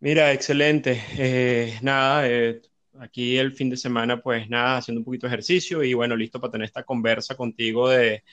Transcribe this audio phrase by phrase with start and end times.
[0.00, 1.02] Mira, excelente.
[1.18, 2.62] Eh, nada, eh,
[2.98, 6.40] aquí el fin de semana, pues nada, haciendo un poquito de ejercicio y bueno, listo
[6.40, 8.24] para tener esta conversa contigo de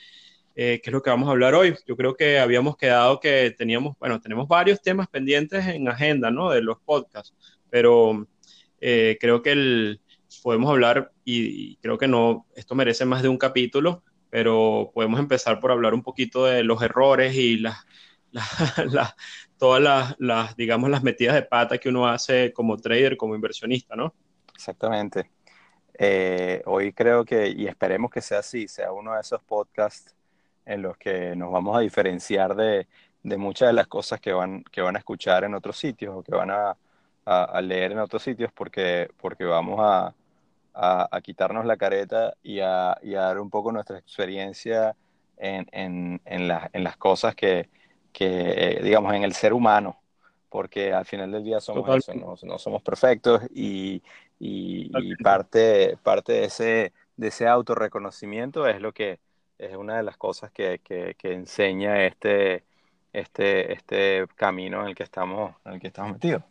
[0.55, 1.76] eh, qué es lo que vamos a hablar hoy.
[1.85, 6.52] Yo creo que habíamos quedado que teníamos, bueno, tenemos varios temas pendientes en agenda, ¿no?
[6.52, 7.35] De los podcasts,
[7.70, 8.27] pero
[8.79, 10.02] creo que el,
[10.43, 15.59] podemos hablar y, creo que no, esto merece más de un capítulo, pero podemos empezar
[15.59, 17.85] por hablar un poquito de los errores y las,
[18.91, 19.13] las,
[19.58, 24.14] todas las, digamos, las metidas de pata que uno hace como trader, como inversionista, ¿no?
[24.54, 25.30] Exactamente.
[25.98, 30.16] Eh, hoy creo que, y esperemos que sea así, sea uno de esos podcasts
[30.66, 32.88] en los que nos vamos a diferenciar de,
[33.24, 36.36] muchas de las cosas que van, que van a escuchar en otros sitios o que
[36.36, 36.77] van a,
[37.62, 40.14] leer en otros sitios porque, porque vamos a,
[41.24, 44.96] quitarnos la careta y a, dar un poco nuestra experiencia
[45.38, 47.70] en, en las cosas que,
[48.18, 50.01] que, digamos, en el ser humano,
[50.49, 54.01] porque al final del día somos eso, no, somos perfectos y,
[54.40, 59.20] y, parte, parte de, ese, de ese autorreconocimiento es lo que
[59.59, 62.63] es una de las cosas que, que, enseña este,
[63.13, 66.41] este, este camino en el que estamos, en el que estamos metidos.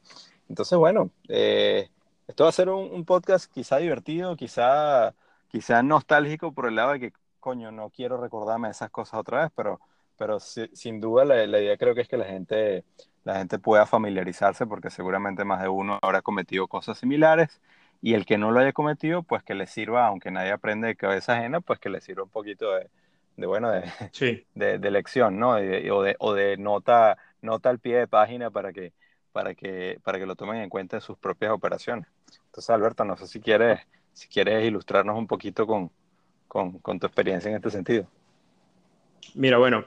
[0.48, 1.88] Entonces, bueno, eh,
[2.28, 5.16] esto va a ser un, un, podcast quizá divertido, quizá,
[5.48, 9.50] quizá nostálgico por el lado de que, coño, no quiero recordarme esas cosas otra vez,
[9.56, 9.80] pero
[10.16, 12.84] pero sin duda la, idea creo que es que la gente,
[13.24, 17.60] la gente pueda familiarizarse porque seguramente más de uno habrá cometido cosas similares
[18.02, 20.96] y el que no lo haya cometido, pues que le sirva, aunque nadie aprende de
[20.96, 22.88] cabeza ajena, pues que le sirva un poquito de,
[23.36, 23.82] de bueno, de,
[24.54, 25.50] de, de, lección, ¿no?
[25.50, 25.54] o,
[26.02, 28.92] de, o de nota, nota al pie de página para que,
[29.32, 32.06] para que, para que lo tomen en cuenta en sus propias operaciones.
[32.46, 33.80] Entonces, Alberto, no sé si quieres,
[34.12, 35.90] si quieres ilustrarnos un poquito con,
[36.48, 38.06] con, con tu experiencia en este sentido.
[39.34, 39.84] Mira, bueno,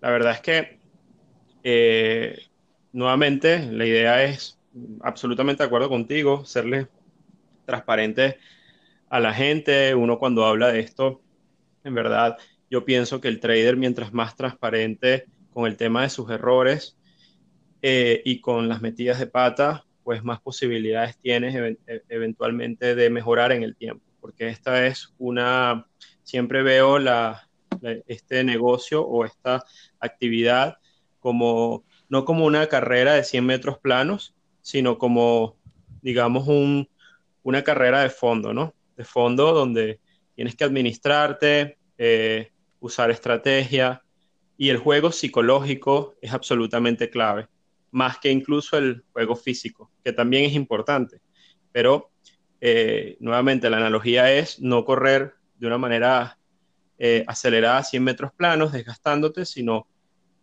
[0.00, 0.78] la verdad es que,
[1.64, 2.38] eh,
[2.92, 4.58] nuevamente, la idea es
[5.00, 6.88] absolutamente de acuerdo contigo, serle
[7.64, 8.38] transparente
[9.08, 9.94] a la gente.
[9.94, 11.20] Uno cuando habla de esto,
[11.84, 12.36] en verdad,
[12.70, 16.96] yo pienso que el trader, mientras más transparente con el tema de sus errores
[17.82, 23.52] eh, y con las metidas de pata, pues más posibilidades tienes e-, eventualmente de mejorar
[23.52, 25.86] en el tiempo, porque esta es una,
[26.22, 27.47] siempre veo la,
[28.06, 29.64] este negocio o esta
[30.00, 30.78] actividad
[31.20, 35.56] como no como una carrera de 100 metros planos, sino como,
[36.02, 36.88] digamos, un,
[37.42, 38.74] una carrera de fondo, ¿no?
[38.96, 40.00] De fondo donde
[40.34, 44.02] tienes que administrarte, eh, usar estrategia
[44.56, 47.48] y el juego psicológico es absolutamente clave,
[47.90, 51.20] más que incluso el juego físico, que también es importante.
[51.72, 52.10] Pero,
[52.60, 56.37] eh, nuevamente, la analogía es no correr de una manera
[57.00, 59.86] eh, acelerada a 100 metros planos, desgastándote, sino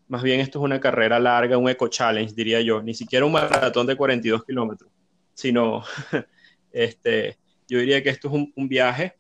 [0.07, 3.33] más bien esto es una carrera larga, un eco challenge, diría yo, ni siquiera un
[3.33, 4.89] maratón de 42 kilómetros,
[5.33, 5.83] sino
[6.71, 9.17] este, yo diría que esto es un, viaje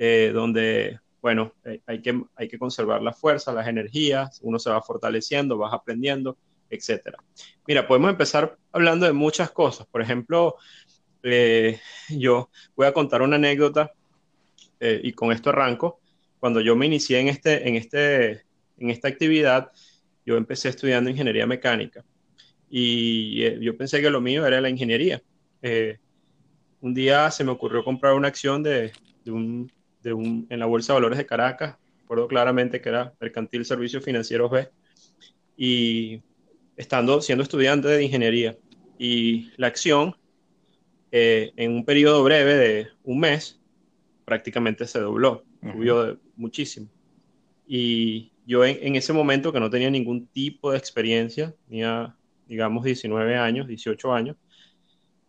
[0.00, 4.70] eh, donde, bueno, eh, hay, que, hay que conservar la fuerza, las energías, uno se
[4.70, 6.36] va fortaleciendo, vas aprendiendo,
[6.70, 7.14] etc.
[7.68, 9.86] Mira, podemos empezar hablando de muchas cosas.
[9.86, 10.56] Por ejemplo,
[12.08, 13.92] yo voy a contar una anécdota
[14.80, 16.00] y con esto arranco
[16.44, 18.42] cuando yo me inicié en, este, en, este,
[18.76, 19.72] en esta actividad,
[20.26, 22.04] yo empecé estudiando ingeniería mecánica.
[22.68, 25.22] Y eh, yo pensé que lo mío era la ingeniería.
[25.62, 25.96] Eh,
[26.82, 28.92] un día se me ocurrió comprar una acción de,
[29.24, 29.72] de, un,
[30.02, 34.04] de un, en la Bolsa de Valores de Caracas, recuerdo claramente que era Mercantil Servicios
[34.04, 34.68] Financieros B,
[35.56, 36.20] y
[36.76, 38.54] estando, siendo estudiante de ingeniería.
[38.98, 40.14] Y la acción,
[41.10, 43.62] eh, en un periodo breve de un mes,
[44.26, 45.42] prácticamente se dobló.
[45.62, 46.88] Subió muchísimo.
[47.66, 52.16] Y yo en, ese momento que no tenía ningún tipo de experiencia, tenía,
[52.46, 54.36] digamos, 19 años, 18 años,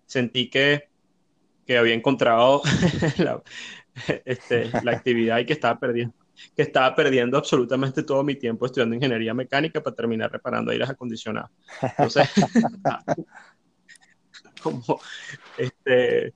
[0.06, 0.90] sentí que,
[1.66, 2.62] que había encontrado
[3.18, 3.42] la,
[4.26, 6.16] este, la actividad y que estaba perdiendo
[6.56, 11.52] que estaba perdiendo absolutamente todo mi tiempo estudiando ingeniería mecánica para terminar reparando aires acondicionados.
[11.82, 12.30] Entonces,
[14.62, 15.00] como
[15.58, 16.34] este,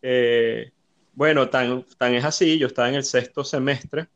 [0.00, 0.72] eh,
[1.14, 4.08] bueno, tan, tan es así, yo estaba en el sexto semestre,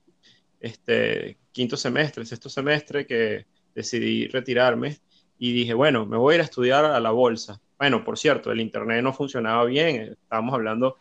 [0.60, 4.98] este, quinto semestre, sexto semestre, que decidí retirarme
[5.38, 7.60] y dije, bueno, me voy a ir a estudiar a la bolsa.
[7.78, 10.96] bueno, por cierto, el internet no funcionaba bien, estábamos hablando,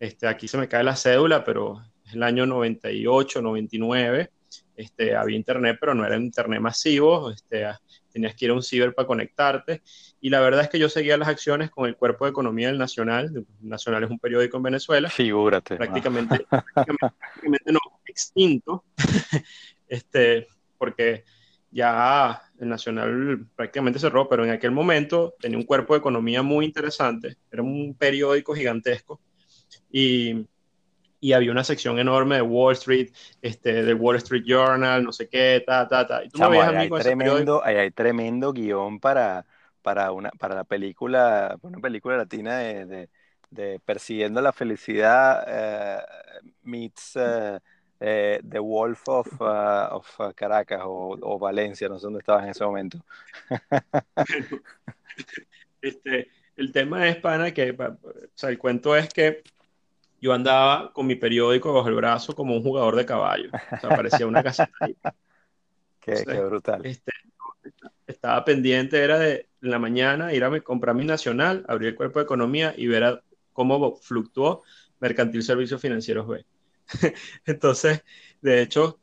[0.00, 4.30] este, aquí se me cae la cédula, pero es el año 98, 99,
[4.76, 7.66] este, había internet, pero no era internet masivo, este,
[8.12, 9.82] tenías que ir a un ciber para conectarte.
[10.20, 12.78] Y la verdad es que yo seguía las acciones con el Cuerpo de Economía del
[12.78, 13.46] Nacional.
[13.60, 15.10] Nacional es un periódico en Venezuela.
[15.10, 15.76] Figúrate.
[15.76, 18.84] Prácticamente, prácticamente, no, extinto,
[19.88, 20.46] este,
[20.78, 21.24] porque
[21.70, 26.66] ya el Nacional prácticamente cerró, pero en aquel momento tenía un cuerpo de economía muy
[26.66, 27.36] interesante.
[27.50, 29.20] Era un periódico gigantesco.
[29.90, 30.46] Y
[31.22, 35.28] y había una sección enorme de Wall Street, este, del Wall Street Journal, no sé
[35.28, 36.24] qué, ta, ta, ta.
[36.24, 39.46] Y tú Chamo, hay, tremendo, hay, tremendo guion para,
[39.82, 43.08] para, una, para la película, una película latina de,
[43.50, 46.02] de, Persiguiendo la Felicidad eh,
[46.64, 52.42] meets eh, The Wolf of, uh, of Caracas o, o, Valencia, no sé dónde estabas
[52.42, 52.98] en ese momento.
[55.80, 57.96] este, el tema es, pana, que o
[58.34, 59.44] sea, el cuento es que
[60.22, 63.50] yo andaba con mi periódico bajo el brazo como un jugador de caballo.
[63.52, 64.72] O sea, parecía una caseta.
[66.00, 66.86] qué, qué, brutal.
[66.86, 67.10] Este,
[68.06, 72.20] estaba pendiente, era de en la mañana ir a comprar mi nacional, abrir el cuerpo
[72.20, 73.22] de economía y ver
[73.52, 74.62] cómo fluctuó
[75.00, 76.46] Mercantil Servicios Financieros B.
[77.44, 78.04] Entonces,
[78.40, 79.00] de hecho,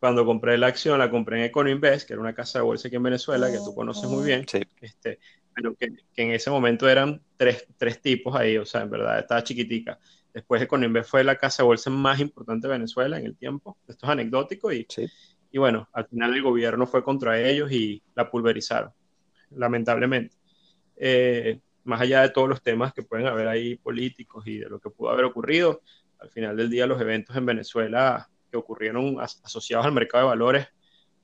[0.00, 2.96] cuando compré la acción, la compré en Econoinvest, que era una casa de bolsa aquí
[2.96, 4.44] en Venezuela, que tú conoces muy bien.
[4.48, 4.60] Sí.
[4.80, 5.20] Este,
[5.54, 9.20] pero que, que, en ese momento eran tres, tres tipos ahí, o sea, en verdad
[9.20, 9.98] estaba chiquitica.
[10.36, 13.78] Después Econoinvest fue la casa de bolsa más importante de Venezuela en el tiempo.
[13.88, 14.86] Esto es anecdótico y,
[15.50, 18.92] y bueno, al final el gobierno fue contra ellos y la pulverizaron,
[19.52, 20.36] lamentablemente.
[20.94, 24.78] Eh, más allá de todos los temas que pueden haber ahí políticos y de lo
[24.78, 25.80] que pudo haber ocurrido,
[26.18, 30.68] al final del día los eventos en Venezuela que ocurrieron asociados al mercado de valores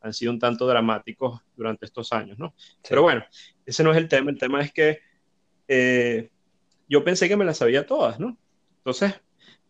[0.01, 2.55] han sido un tanto dramáticos durante estos años, ¿no?
[2.89, 3.23] Pero bueno,
[3.67, 5.01] ese no es el tema, el tema es que
[5.69, 6.31] eh,
[6.89, 8.39] yo pensé que me las sabía todas, ¿no?
[8.83, 9.15] Entonces,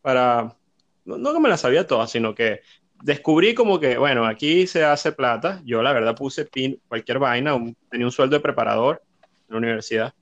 [0.01, 0.57] para,
[1.05, 2.61] no, que me la sabía toda, sino que
[3.03, 5.61] descubrí como que, bueno, aquí se hace plata.
[5.65, 7.59] Yo la verdad puse pin, cualquier vaina,
[7.91, 10.15] tenía un sueldo de preparador en la universidad.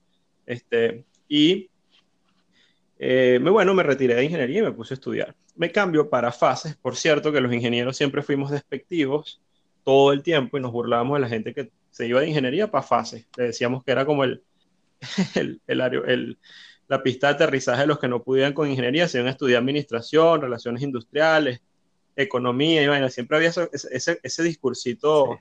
[0.44, 1.70] Este, y
[2.98, 5.36] eh, bueno, me retiré de ingeniería y me puse a estudiar.
[5.54, 6.76] Me cambio para fases.
[6.76, 9.40] Por cierto, que los ingenieros siempre fuimos despectivos
[9.84, 12.82] todo el tiempo y nos burlábamos de la gente que se iba de ingeniería para
[12.82, 13.26] fases.
[13.36, 14.42] Le decíamos que era como el,
[15.34, 16.38] el, el, el,
[16.90, 19.60] la pista de aterrizaje de los que no pudieran con ingeniería, se iban a estudiar
[19.60, 21.62] administración, relaciones industriales,
[22.16, 23.08] economía y vaina.
[23.08, 25.38] Siempre había ese, ese, discursito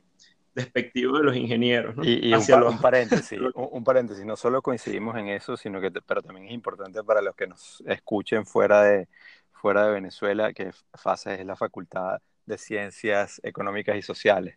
[0.53, 1.95] despectivo de los ingenieros.
[2.03, 6.53] Y, un, paréntesis, un, paréntesis, no solo coincidimos en eso, sino que pero también es
[6.53, 9.07] importante para los que nos escuchen fuera de,
[9.51, 14.55] fuera de Venezuela, que FASE es la Facultad de Ciencias Económicas y Sociales.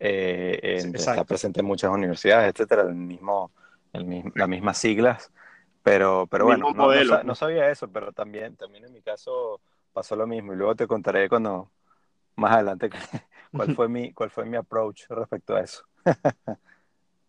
[0.00, 3.52] Eh, está presente en muchas universidades, etcétera, el mismo,
[3.92, 5.30] el mismo, las mismas siglas.
[5.82, 9.60] Pero, pero bueno, no, sabía eso, pero también, también en mi caso
[9.92, 10.52] pasó lo mismo.
[10.52, 11.70] Y luego te contaré cuando
[12.36, 12.90] más adelante
[13.52, 15.84] cuál fue mi, cuál fue mi approach respecto a eso.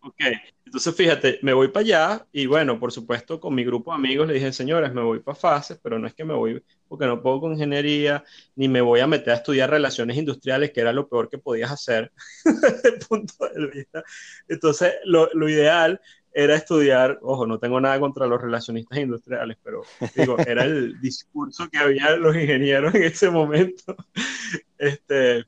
[0.04, 0.20] Ok,
[0.66, 4.26] entonces fíjate, me voy para allá y bueno, por supuesto con mi grupo de amigos
[4.26, 7.22] le dije, señores, me voy para fases, pero no es que me voy porque no
[7.22, 8.24] puedo con ingeniería,
[8.56, 11.70] ni me voy a meter a estudiar relaciones industriales, que era lo peor que podías
[11.70, 12.10] hacer
[12.44, 14.02] desde el punto de vista.
[14.48, 16.00] Entonces, lo, lo ideal
[16.34, 19.82] era estudiar, ojo, no tengo nada contra los relacionistas industriales, pero
[20.16, 23.96] digo, era el discurso que había los ingenieros en ese momento.
[24.78, 25.44] Este,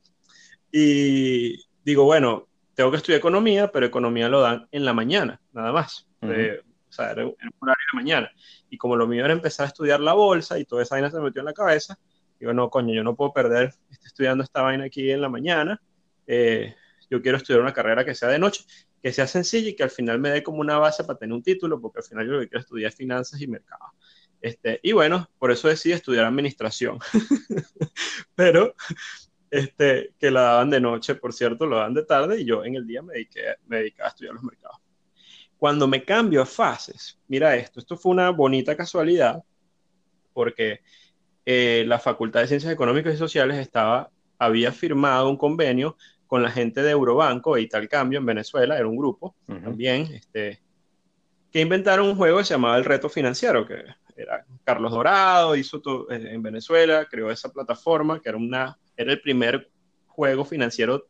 [0.70, 5.72] y digo, bueno, tengo que estudiar economía, pero economía lo dan en la mañana, nada
[5.72, 6.06] más.
[6.22, 8.30] Eh, o sea, era, un horario de mañana.
[8.70, 11.16] Y como lo mío era empezar a estudiar la bolsa y toda esa vaina se
[11.16, 11.98] me metió en la cabeza,
[12.38, 13.74] digo, no, coño, yo no puedo perder
[14.04, 15.80] estudiando esta vaina aquí en la mañana.
[16.28, 16.74] Eh,
[17.10, 18.64] yo quiero estudiar una carrera que sea de noche
[19.04, 21.42] que sea sencilla y que al final me dé como una base para tener un
[21.42, 23.92] título, porque al final yo lo que quiero estudiar es finanzas y mercado.
[24.40, 26.98] Este, y bueno, por eso decidí estudiar administración.
[28.34, 28.74] Pero
[29.50, 32.76] este, que la daban de noche, por cierto, lo daban de tarde y yo en
[32.76, 34.78] el día me, dediqué, me dedicaba a estudiar los mercados.
[35.58, 39.44] Cuando me cambio a fases, mira esto, esto fue una bonita casualidad
[40.32, 40.80] porque
[41.44, 45.98] eh, la Facultad de Ciencias Económicas y Sociales estaba, había firmado un convenio
[46.34, 50.60] con la gente de Eurobanco e Cambio en Venezuela, era un grupo también, este,
[51.52, 53.84] que inventaron un juego que se llamaba El Reto Financiero, que
[54.16, 59.12] era Carlos Dorado, hizo todo eh, en Venezuela, creó esa plataforma, que era, una, era
[59.12, 59.70] el primer
[60.08, 61.06] juego financiero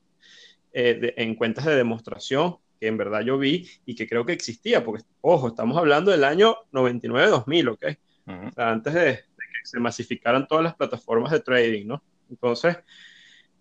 [0.74, 4.84] eh, en cuentas de demostración que en verdad yo vi y que creo que existía,
[4.84, 7.86] porque, ojo, estamos hablando del año 99-2000, ¿ok?
[8.58, 12.02] antes de, de, que se masificaran todas las plataformas de trading, ¿no?
[12.28, 12.76] Entonces,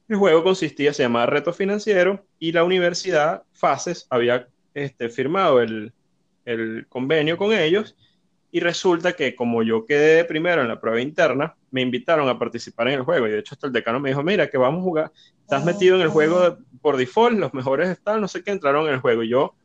[0.08, 5.94] el juego consistía, se llamaba Reto Financiero, y la universidad, Fases, había este, firmado el,
[6.46, 7.96] el convenio con ellos
[8.54, 12.88] y resulta que como yo quedé primero en la prueba interna, me invitaron a participar
[12.88, 13.28] en el juego.
[13.28, 15.96] Y de hecho hasta el decano me dijo, mira, que vamos a jugar, estás metido
[15.96, 19.24] en el juego por default, los mejores están, no sé qué, entraron en el juego.
[19.24, 19.56] Y yo,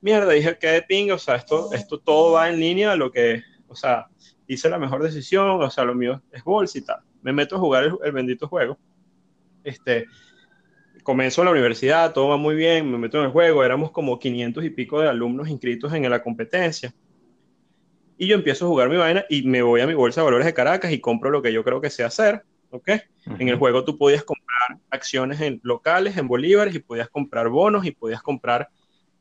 [0.00, 3.10] mierda, dije, que de ping, o sea, esto, esto todo va en línea a lo
[3.10, 4.06] que, o sea,
[4.46, 7.00] hice la mejor decisión, o sea, lo mío es bolsa y tal.
[7.22, 8.78] Me meto a jugar el, el bendito juego.
[9.64, 10.06] Este,
[11.02, 14.64] comenzó la universidad, todo va muy bien, me meto en el juego, éramos como 500
[14.64, 16.94] y pico de alumnos inscritos en la competencia
[18.20, 20.44] y yo empiezo a jugar mi vaina y me voy a mi bolsa de valores
[20.44, 22.90] de Caracas y compro lo que yo creo que sé hacer, ¿ok?
[23.38, 27.86] En el juego tú podías comprar acciones en, locales, en bolívares, y podías comprar bonos
[27.86, 28.68] y podías comprar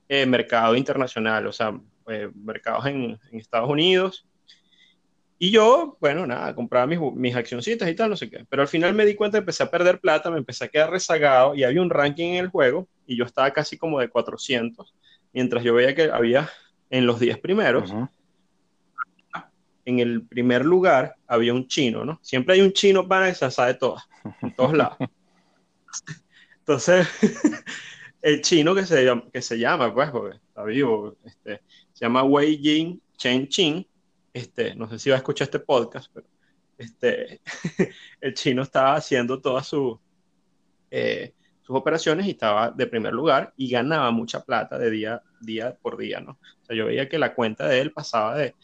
[0.10, 1.80] eh, mercado internacional, o sea,
[2.10, 4.28] eh, mercados en, Estados Unidos.
[5.40, 8.46] Y yo, bueno, nada, compraba mis, mis accioncitas y tal, no sé qué.
[8.50, 11.56] Pero al final me di cuenta, empecé a perder plata, me empecé a quedar rezagado
[11.56, 14.94] y había un ranking en el juego y yo estaba casi como de 400,
[15.34, 16.50] mientras yo veía que había
[16.90, 17.94] en los 10 primeros
[19.90, 22.20] en el primer lugar había un chino, ¿no?
[22.22, 24.04] Siempre hay un chino para que se sabe todas,
[24.42, 24.98] en todos lados.
[26.60, 27.08] Entonces,
[28.22, 31.62] el chino que se, llama, que se llama, pues, porque está vivo, este,
[31.94, 33.86] se llama Wei Jing Chen Qing,
[34.34, 36.28] este, no sé si va a escuchar este podcast, pero
[36.78, 37.42] este,
[38.22, 39.70] el chino estaba haciendo todas
[40.92, 45.78] eh, sus operaciones y estaba de primer lugar y ganaba mucha plata de día, día
[45.82, 46.32] por día, ¿no?
[46.34, 48.56] O sea, yo veía que la cuenta de él pasaba de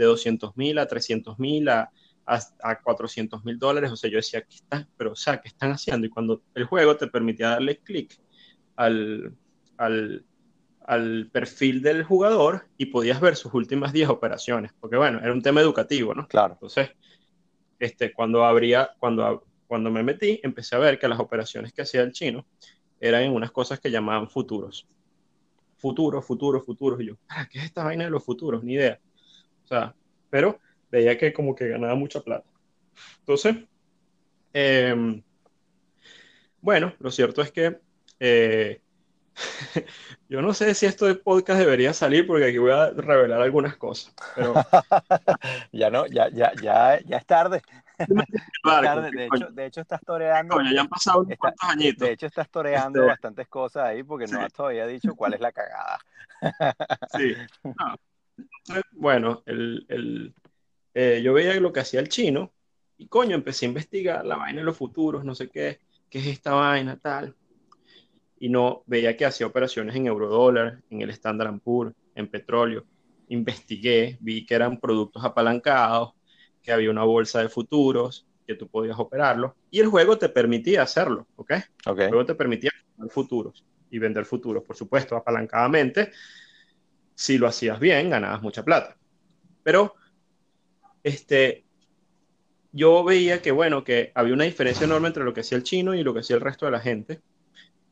[0.00, 1.90] de 200 mil a 300 mil a,
[2.26, 3.92] a, 400 mil dólares.
[3.92, 4.88] O sea, yo decía, ¿qué están?
[4.96, 6.06] Pero, o sea, ¿qué están haciendo?
[6.06, 8.18] Y cuando el juego te permitía darle clic
[8.76, 9.34] al,
[9.76, 10.24] al,
[10.90, 14.72] al, perfil del jugador y podías ver sus últimas 10 operaciones.
[14.78, 16.26] Porque, bueno, era un tema educativo, ¿no?
[16.28, 16.54] Claro.
[16.54, 16.90] Entonces,
[17.78, 22.02] este, cuando abría, cuando, cuando me metí, empecé a ver que las operaciones que hacía
[22.02, 22.46] el chino
[23.00, 24.86] eran en unas cosas que llamaban futuros.
[25.78, 27.00] Futuros, futuros, futuros.
[27.00, 27.14] Y yo,
[27.50, 28.62] ¿qué es esta vaina de los futuros?
[28.62, 29.00] Ni idea
[29.70, 29.94] sea,
[30.28, 30.58] pero
[30.90, 32.48] veía que como que ganaba mucha plata.
[33.20, 33.56] Entonces,
[34.52, 35.22] em,
[36.60, 37.78] bueno, lo cierto es que
[38.18, 38.82] eh,
[40.28, 43.76] yo no sé si esto de podcast debería salir porque aquí voy a revelar algunas
[43.76, 44.54] cosas, pero...
[45.72, 47.62] ya no, ya, ya, ya, ya es tarde.
[48.00, 50.58] De, hecho, de hecho, estás toreando.
[50.62, 52.06] ya han pasado unos añitos.
[52.06, 55.40] De hecho, estás toreando este bastantes cosas ahí porque no has todavía dicho cuál es
[55.40, 55.98] la cagada.
[57.12, 57.34] sí.
[57.62, 57.94] No,
[58.92, 60.34] bueno, el,
[60.94, 62.52] eh, yo veía lo que hacía el chino
[62.96, 66.26] y coño, empecé a investigar la vaina de los futuros, no sé qué, qué es
[66.26, 67.34] esta vaina, tal.
[68.40, 72.84] Y no veía que hacía operaciones en eurodólar, en el Standard Poor's, en petróleo.
[73.28, 76.14] Investigué, vi que eran productos apalancados,
[76.60, 79.54] que había una bolsa de futuros, que tú podías operarlo.
[79.70, 81.52] Y el juego te permitía hacerlo, ¿ok?
[81.86, 82.04] okay.
[82.06, 86.10] El juego te permitía comprar futuros y vender futuros, por supuesto, apalancadamente
[87.20, 88.96] si lo hacías bien, ganabas mucha plata.
[89.62, 89.94] Pero
[91.02, 91.66] este,
[92.72, 95.94] yo veía que, bueno, que había una diferencia enorme entre lo que hacía el chino
[95.94, 97.20] y lo que hacía el resto de la gente.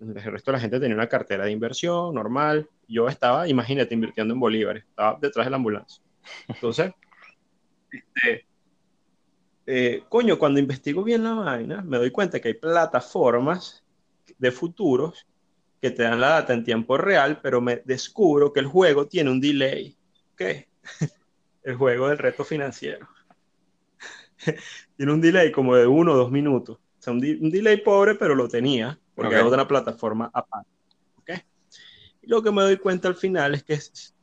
[0.00, 2.68] El resto de la gente tenía una cartera de inversión normal.
[2.86, 4.84] Yo estaba, imagínate, invirtiendo en bolívares.
[4.84, 6.02] Estaba detrás de la ambulancia.
[6.46, 6.92] Entonces,
[7.90, 8.46] este,
[9.66, 13.84] eh, coño, cuando investigo bien la vaina, me doy cuenta que hay plataformas
[14.38, 15.26] de futuros
[15.80, 19.30] que te dan la data en tiempo real, pero me descubro que el juego tiene
[19.30, 19.96] un delay.
[20.36, 20.68] ¿Qué?
[21.62, 23.08] el juego del reto financiero.
[24.96, 26.78] tiene un delay como de uno o dos minutos.
[26.78, 29.38] O sea, un, delay pobre, pero lo tenía, porque okay.
[29.38, 30.70] era otra plataforma aparte.
[31.16, 31.42] ¿Okay?
[32.22, 33.76] Y lo que me doy cuenta al final es que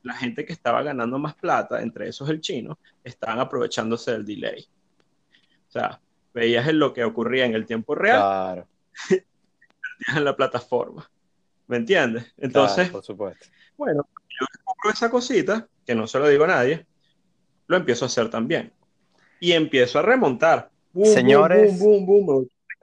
[0.03, 4.65] la gente que estaba ganando más plata, entre esos el chino, estaban aprovechándose del delay.
[5.67, 5.99] O sea,
[6.33, 8.21] veías en lo que ocurría en el tiempo real.
[8.21, 8.67] Claro.
[10.15, 11.11] en la plataforma.
[11.67, 12.33] ¿Me entiendes?
[12.37, 13.47] Entonces, por supuesto.
[13.75, 16.85] bueno, yo compro esa cosita, que no se lo digo a nadie,
[17.67, 18.71] lo empiezo a hacer también.
[19.41, 20.71] Y empiezo a remontar.
[21.03, 21.81] señores,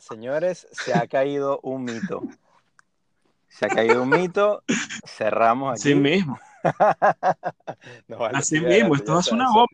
[0.09, 2.23] señores, se ha caído un mito.
[3.49, 4.63] Se ha caído un mito,
[5.07, 5.91] cerramos aquí.
[5.91, 6.39] Así mismo.
[8.33, 9.67] Así mismo, esto es una bomba.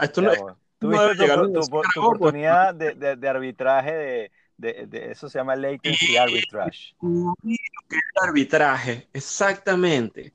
[0.00, 0.32] esto no,
[0.78, 1.26] Tuviste
[1.94, 6.94] tu, oportunidad de, de, de arbitraje de de, eso se llama latency arbitrage.
[8.22, 10.32] Arbitraje, exactamente.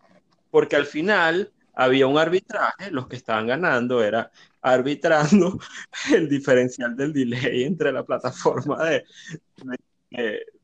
[0.52, 5.58] Porque al final había un arbitraje, los que estaban ganando era arbitrando
[6.14, 9.04] el diferencial del delay entre la plataforma de,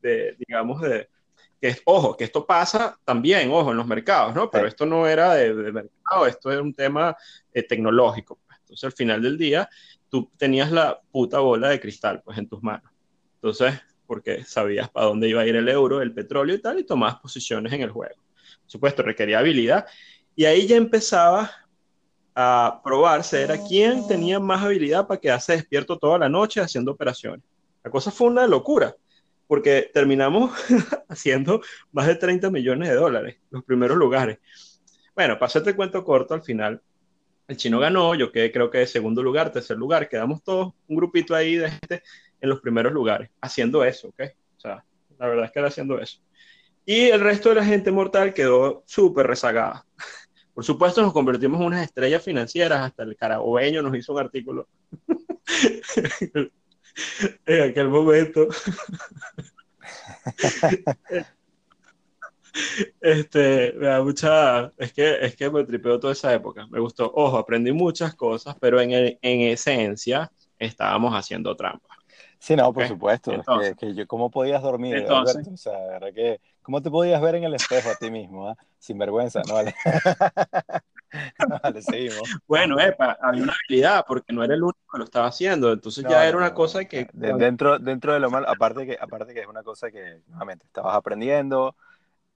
[0.02, 1.08] de, digamos, de,
[1.60, 4.50] que ojo, que esto pasa también, ojo, en los mercados, ¿no?
[4.50, 7.16] Pero esto no era de, mercado, esto era un tema
[7.52, 8.40] eh, tecnológico.
[8.60, 9.68] Entonces, al final del día,
[10.08, 12.90] tú tenías la puta bola de cristal, pues, en tus manos.
[13.36, 13.74] Entonces,
[14.06, 17.16] porque sabías para dónde iba a ir el euro, el petróleo y tal, y tomabas
[17.16, 18.16] posiciones en el juego.
[18.16, 19.86] Por supuesto, requería habilidad
[20.34, 21.50] Y ahí ya empezaba
[22.38, 27.42] a probarse, era quién tenía más habilidad para quedarse despierto toda la noche haciendo operaciones.
[27.82, 28.94] La cosa fue una locura,
[29.46, 30.52] porque terminamos
[31.08, 31.62] haciendo
[31.92, 34.38] más de 30 millones de dólares, los primeros lugares.
[35.14, 36.82] Bueno, para hacerte cuento corto, al final
[37.48, 40.96] el chino ganó, yo quedé creo que de segundo lugar, tercer lugar, quedamos todos un
[40.96, 42.02] grupito ahí de gente
[42.38, 44.20] en los primeros lugares, haciendo eso, ¿ok?
[44.58, 44.84] O sea,
[45.18, 46.20] la verdad es que era haciendo eso.
[46.84, 49.86] Y el resto de la gente mortal quedó súper rezagada.
[50.56, 54.66] Por supuesto, nos convertimos en unas estrellas financieras, hasta el carabobeño nos hizo un artículo
[57.46, 58.48] en aquel momento.
[63.02, 67.12] Este, me da mucha, es que, es que me tripeó toda esa época, me gustó,
[67.14, 71.94] ojo, aprendí muchas cosas, pero en, en esencia estábamos haciendo trampa.
[72.38, 73.30] Sí, no, por supuesto,
[73.78, 74.96] que, yo, ¿cómo podías dormir?
[74.96, 78.48] Entonces, o sea, que, ¿cómo te podías ver en el espejo a ti mismo?
[78.48, 78.56] Ah?
[78.76, 79.72] Sin vergüenza, no vale.
[81.62, 82.28] vale, seguimos.
[82.48, 86.04] Bueno, epa, había una habilidad porque no era el único que lo estaba haciendo, entonces
[86.08, 87.08] ya era una cosa que...
[87.12, 90.96] dentro, dentro de lo malo, aparte que, aparte que es una cosa que, nuevamente, estabas
[90.96, 91.76] aprendiendo,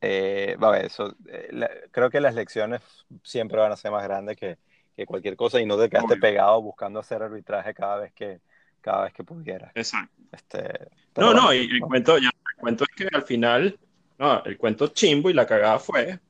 [0.01, 2.83] eh, va a ver, eso, eh, creo que las lecciones
[3.25, 4.59] siempre van a ser más grandes que,
[4.95, 8.41] que cualquier cosa y no te quedaste pegado buscando hacer arbitraje cada vez que,
[8.81, 9.73] cada vez que pudiera.
[9.75, 10.15] Exacto.
[10.31, 13.77] Este, no, no, y el cuento, ya, el cuento es que al final,
[14.21, 16.21] no, el cuento chimbo y la cagada fue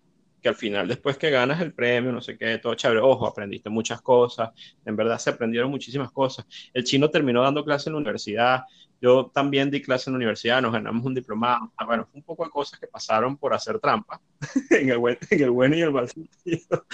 [0.41, 3.69] que al final, después que ganas el premio, no sé qué, todo chévere, ojo, aprendiste
[3.69, 4.51] muchas cosas,
[4.85, 6.47] en verdad se aprendieron muchísimas cosas.
[6.73, 8.63] El chino terminó dando clase en la universidad,
[9.03, 11.73] yo también di clase en la universidad, nos ganamos un diplomado.
[11.77, 14.21] Ah, bueno, un poco de cosas que pasaron por hacer trampa,
[14.71, 16.87] en, el buen, en el bueno y el mal sentido.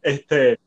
[0.00, 0.60] este,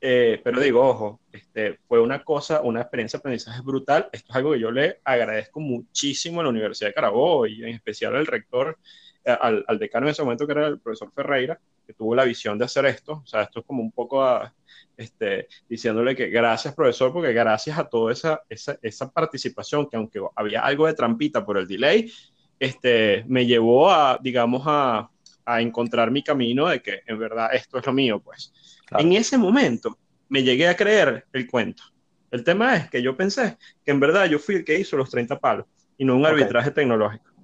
[0.00, 4.08] eh, pero digo, ojo, este, fue una cosa, una experiencia de aprendizaje brutal.
[4.12, 7.70] Esto es algo que yo le agradezco muchísimo a la Universidad de Carabobo y en
[7.70, 8.78] especial al rector,
[9.26, 12.58] al, al, decano en ese momento que era el profesor Ferreira, que tuvo la visión
[12.58, 13.22] de hacer esto.
[13.24, 14.52] O sea, esto es como un poco a,
[14.96, 20.20] este, diciéndole que gracias, profesor, porque gracias a toda esa, esa, esa, participación, que aunque
[20.34, 22.10] había algo de trampita por el delay,
[22.58, 25.10] este, me llevó a, digamos, a,
[25.44, 28.52] a encontrar mi camino de que en verdad esto es lo mío, pues.
[28.98, 31.82] En ese momento me llegué a creer el cuento.
[32.30, 35.10] El tema es que yo pensé que en verdad yo fui el que hizo los
[35.10, 37.35] 30 palos y no un arbitraje tecnológico.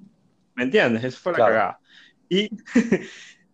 [0.55, 1.05] ¿Me entiendes?
[1.05, 1.79] Eso fue la cagada.
[2.29, 2.51] Y,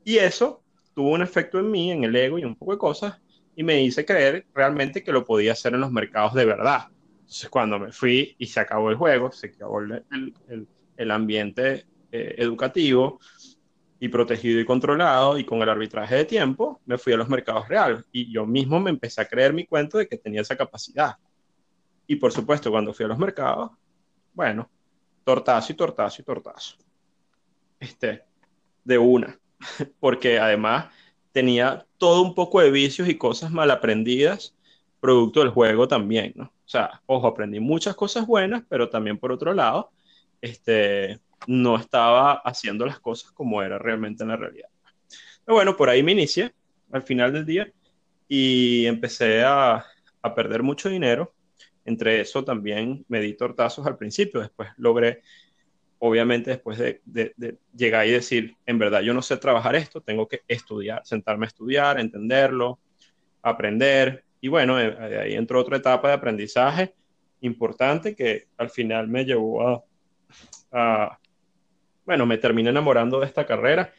[0.05, 0.63] y eso
[0.95, 3.21] tuvo un efecto en mí, en el ego y un poco de cosas,
[3.55, 6.87] y me hice creer realmente que lo podía hacer en los mercados de verdad.
[7.21, 11.87] Entonces, cuando me fui y se acabó el juego, se acabó el, el, el ambiente
[12.11, 13.21] eh, educativo
[14.01, 17.69] y protegido y controlado y con el arbitraje de tiempo, me fui a los mercados
[17.69, 21.17] reales y yo mismo me empecé a creer mi cuento de que tenía esa capacidad.
[22.07, 23.73] Y por supuesto, cuando fui a los mercados,
[24.33, 24.71] bueno,
[25.25, 26.77] tortazo y tortazo y tortazo.
[27.81, 28.25] Este,
[28.85, 29.38] de una.
[30.01, 30.87] Porque además
[31.33, 34.57] tenía todo un poco de vicios y cosas mal aprendidas,
[35.01, 36.45] producto del juego también, ¿no?
[36.45, 39.91] O sea, ojo, aprendí muchas cosas buenas, pero también por otro lado,
[40.43, 44.69] este, no estaba haciendo las cosas como era realmente en la realidad.
[45.45, 46.53] Pero bueno, por ahí me inicié
[46.93, 47.73] al final del día
[48.29, 49.85] y empecé a,
[50.21, 51.33] a perder mucho dinero.
[51.85, 55.23] Entre eso también me di tortazos al principio, después logré
[55.99, 57.01] obviamente después de,
[57.75, 61.49] llegar y decir, en verdad yo no sé trabajar esto, tengo que estudiar, sentarme a
[61.49, 62.79] estudiar, entenderlo,
[63.43, 64.25] aprender.
[64.41, 66.95] Y bueno, de ahí entró otra etapa de aprendizaje
[67.41, 69.85] importante que al final me llevó
[70.73, 71.19] a,
[72.05, 73.93] bueno, me terminé enamorando de esta carrera.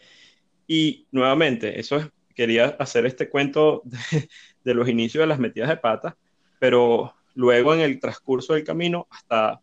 [0.67, 4.29] Y nuevamente, eso es, quería hacer este cuento de,
[4.63, 6.17] de los inicios de las metidas de pata,
[6.59, 9.61] pero luego en el transcurso del camino hasta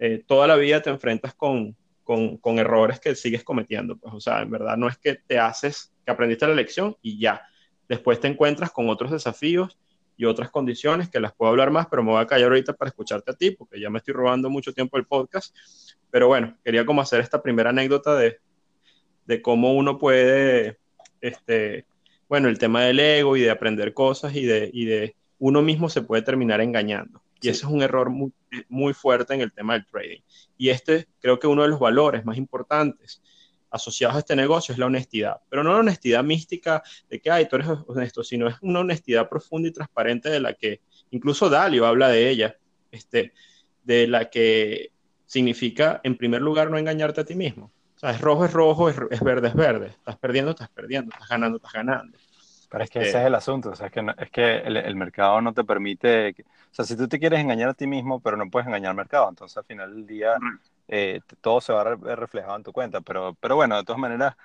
[0.00, 3.96] eh, toda la vida te enfrentas con, con, errores que sigues cometiendo.
[3.98, 7.20] Pues, o sea, en verdad no es que te haces, que aprendiste la lección y
[7.20, 7.42] ya.
[7.86, 9.78] Después te encuentras con otros desafíos
[10.16, 12.88] y otras condiciones que las puedo hablar más, pero me voy a callar ahorita para
[12.88, 15.54] escucharte a ti, porque ya me estoy robando mucho tiempo el podcast.
[16.10, 18.38] Pero bueno, quería como hacer esta primera anécdota de,
[19.26, 20.78] de cómo uno puede,
[21.20, 21.84] este,
[22.26, 25.90] bueno, el tema del ego y de aprender cosas y de, y de uno mismo
[25.90, 27.22] se puede terminar engañando.
[27.40, 28.32] Y ese es un error muy,
[28.68, 30.20] muy fuerte en el tema del trading.
[30.56, 33.22] Y este creo que uno de los valores más importantes
[33.70, 37.46] asociados a este negocio es la honestidad, pero no la honestidad mística de que, ay,
[37.46, 41.86] tú eres honesto, sino es una honestidad profunda y transparente de la que incluso Dalio
[41.86, 42.56] habla de ella,
[42.90, 43.32] este,
[43.84, 44.90] de la que
[45.26, 47.70] significa, en primer lugar, no engañarte a ti mismo.
[47.96, 49.88] O sea, es rojo, es rojo, es, es verde, es verde.
[49.88, 52.18] Estás perdiendo, estás perdiendo, estás ganando, estás ganando.
[52.70, 55.40] Pero es que ese es el asunto, o sea, es que, es que el, mercado
[55.40, 58.48] no te permite, o sea, si tú te quieres engañar a ti mismo, pero no
[58.48, 60.36] puedes engañar al mercado, entonces al final del día
[60.86, 64.00] eh, todo se va a ver reflejado en tu cuenta, pero, pero bueno, de todas
[64.00, 64.36] maneras,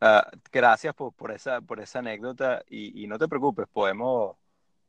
[0.00, 4.36] Ah, gracias por, por, esa, por esa anécdota y, y, no te preocupes, podemos,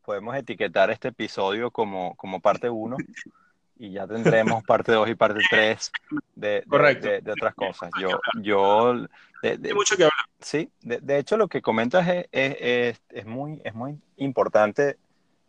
[0.03, 2.97] podemos etiquetar este episodio como, como parte 1
[3.77, 5.91] y ya tendremos parte 2 y parte 3
[6.36, 7.91] de, de, de, otras cosas.
[7.99, 9.06] Yo, yo
[9.43, 10.25] de, mucho que hablar.
[10.39, 14.97] Sí, de, hecho lo que comentas es, es, es, muy, es muy importante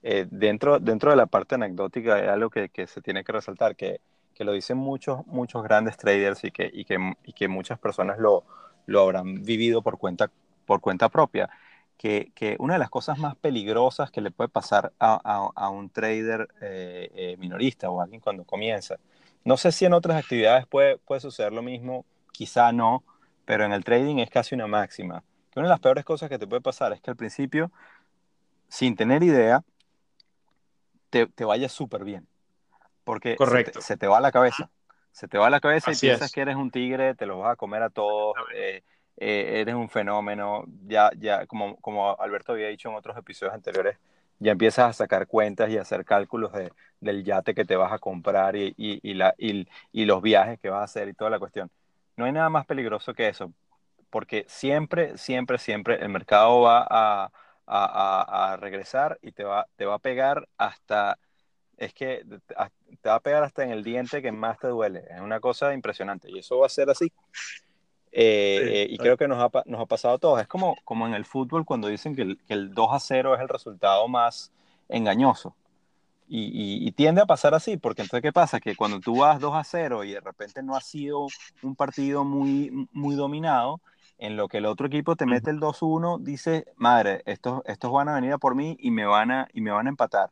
[0.03, 3.77] eh, dentro, dentro de la parte anecdótica, es algo que, que se tiene que resaltar,
[3.77, 4.01] que,
[4.35, 8.19] que, lo dicen muchos, muchos grandes traders y que, y que, y que muchas personas
[8.19, 8.45] lo,
[8.87, 10.31] lo habrán vivido por cuenta,
[10.67, 11.49] por cuenta propia.
[11.97, 15.89] Que, que, una de las cosas más peligrosas que le puede pasar a, a, un
[15.91, 18.97] trader eh, eh, minorista o a alguien cuando comienza.
[19.45, 23.05] No sé si en otras actividades puede, puede suceder lo mismo, quizá no,
[23.45, 25.23] pero en el trading es casi una máxima.
[25.51, 27.71] Que una de las peores cosas que te puede pasar es que al principio,
[28.69, 29.63] sin tener idea,
[31.11, 32.27] te, te vaya súper bien.
[33.05, 33.81] Porque Correcto.
[33.81, 34.71] Se, te, va a la cabeza.
[35.13, 37.57] Se te va la cabeza y piensas que eres un tigre, te los vas a
[37.57, 38.83] comer a todos, eh,
[39.19, 40.65] eh, eres un fenómeno.
[40.87, 43.99] Ya, ya, como, como Alberto había dicho en otros episodios anteriores,
[44.41, 47.93] ya empiezas a sacar cuentas y a hacer cálculos de, del yate que te vas
[47.93, 49.67] a comprar y, y, y, la, y,
[50.05, 51.71] los viajes que vas a hacer y toda la cuestión.
[52.17, 53.53] No hay nada más peligroso que eso,
[54.11, 57.31] porque siempre, siempre, siempre el mercado va a,
[57.67, 61.19] a, a regresar y te va, te va a pegar hasta
[61.77, 62.25] es que
[63.01, 65.05] te va a pegar hasta en el diente que más te duele.
[65.11, 67.13] Es una cosa impresionante y eso va a ser así.
[68.13, 70.41] Eh, eh, y creo que nos ha, nos ha, pasado a todos.
[70.41, 73.35] Es como, como en el fútbol cuando dicen que el, que el 2 a 0
[73.35, 74.53] es el resultado más
[74.89, 75.57] engañoso.
[76.27, 78.59] Y, y, tiende a pasar así, porque entonces, ¿qué pasa?
[78.59, 81.27] Que cuando tú vas 2 a 0 y de repente no ha sido
[81.63, 83.81] un partido muy, muy dominado,
[84.17, 88.09] en lo que el otro equipo te mete el 2-1, dice, madre, estos, estos van
[88.09, 90.31] a venir a por mí y me van a, y me van a empatar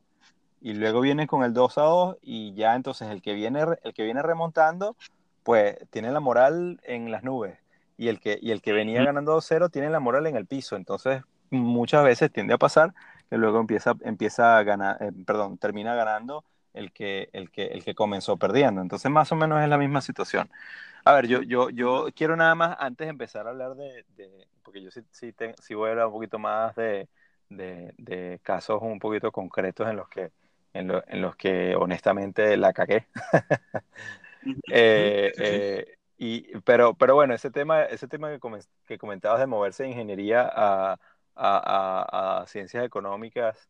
[0.62, 3.92] y luego viene con el 2 a 2 y ya entonces el que viene, el
[3.92, 4.96] que viene remontando,
[5.42, 7.58] pues tiene la moral en las nubes
[7.98, 10.76] y el que, y el que venía ganando 2-0 tiene la moral en el piso.
[10.76, 12.94] Entonces muchas veces tiende a pasar
[13.32, 17.82] que luego empieza, empieza a ganar, eh, perdón, termina ganando el que, el, que, el
[17.82, 18.82] que comenzó perdiendo.
[18.82, 20.50] Entonces más o menos es la misma situación.
[21.02, 24.46] A ver, yo, yo, yo quiero nada más, antes de empezar a hablar de, de
[24.62, 27.08] porque yo sí, sí, sí, voy a hablar un poquito más de,
[27.48, 30.30] de, de casos un poquito concretos en los que
[30.74, 33.06] en, los que honestamente la cagué.
[34.72, 35.86] Eh, eh,
[36.18, 38.40] y, pero, pero bueno, ese tema, ese tema que,
[38.88, 40.98] que comentabas de moverse de ingeniería a,
[41.34, 43.68] a, a, ciencias económicas,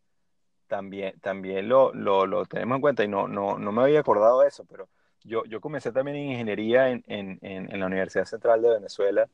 [0.67, 4.41] también, también lo, lo, lo, tenemos en cuenta y no, no, no me había acordado
[4.41, 4.87] de eso, pero
[5.23, 9.27] yo, yo comencé también en ingeniería en, en, en la Universidad Central de Venezuela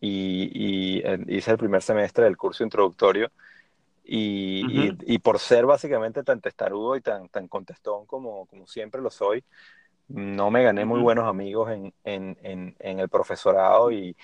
[0.00, 3.30] y, y, hice el primer semestre del curso introductorio
[4.04, 9.10] y, y, por ser básicamente tan testarudo y tan, tan contestón como, como siempre lo
[9.10, 9.44] soy,
[10.08, 14.16] no me gané muy buenos amigos en, en, en, en el profesorado y,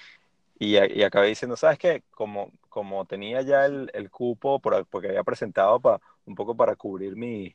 [0.58, 2.02] y, acabé diciendo, ¿sabes qué?
[2.12, 6.74] Como, como tenía ya el, el cupo, por, porque había presentado para un poco para
[6.74, 7.54] cubrir mi,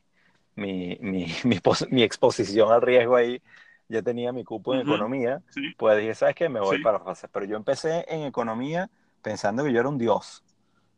[0.54, 1.26] mi, mi,
[1.90, 3.42] mi, exposición al riesgo ahí,
[3.86, 5.42] ya tenía mi cupo en economía,
[5.76, 6.48] pues dije, ¿sabes qué?
[6.48, 7.28] Me voy para fases.
[7.30, 8.88] Pero yo empecé en economía
[9.20, 10.42] pensando que yo era un dios.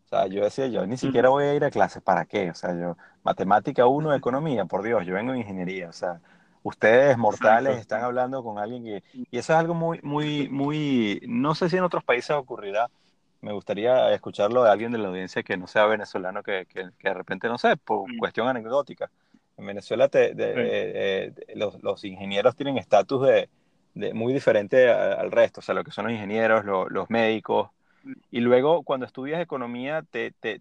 [0.05, 2.51] O sea, yo decía, yo ni siquiera voy a ir a clases, ¿para qué?
[2.51, 6.21] O sea, yo, matemática 1, economía, por Dios, yo vengo de ingeniería, o sea,
[6.63, 9.03] ustedes mortales están hablando con alguien que...
[9.15, 12.89] Y eso es algo muy, muy, muy, no sé si en otros países ocurrirá,
[13.43, 17.15] me gustaría escucharlo de alguien de la audiencia que no sea venezolano, que, que, de
[17.15, 19.11] repente, no sé, por cuestión anecdótica.
[19.57, 23.49] En Venezuela te, de, eh, eh, los, los, ingenieros tienen estatus de,
[23.95, 27.71] de, muy diferente al resto, o sea, lo que son los ingenieros, los médicos,
[28.31, 30.61] y luego cuando estudias economía te, te,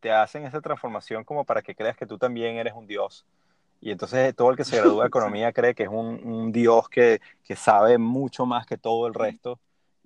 [0.00, 3.26] te, hacen esa transformación como para que creas que tú también eres un dios.
[3.80, 6.88] Y entonces todo el que se gradúa de economía cree que es un, un dios
[6.88, 9.58] que, que, sabe mucho más que todo el resto.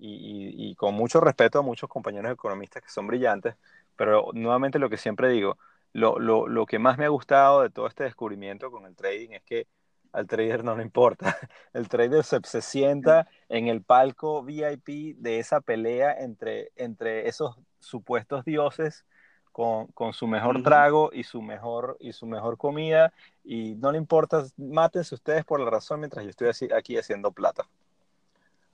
[0.05, 3.55] Y, y, con mucho respeto a muchos compañeros economistas que son brillantes,
[3.95, 5.57] pero nuevamente lo que siempre digo,
[5.93, 9.29] lo, lo, lo que más me ha gustado de todo este descubrimiento con el trading
[9.31, 9.67] es que
[10.11, 11.25] al trader no le importa.
[11.73, 18.45] El trader se, sienta en el palco VIP de esa pelea entre, entre esos supuestos
[18.45, 19.05] dioses
[19.51, 23.11] con, con su mejor trago y su mejor, y su mejor comida
[23.43, 27.31] y no le importa, mátense ustedes por la razón mientras yo estoy así, aquí haciendo
[27.31, 27.67] plata.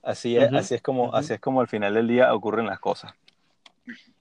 [0.02, 3.12] Así es, así, es como, así es como al final del día ocurren las cosas.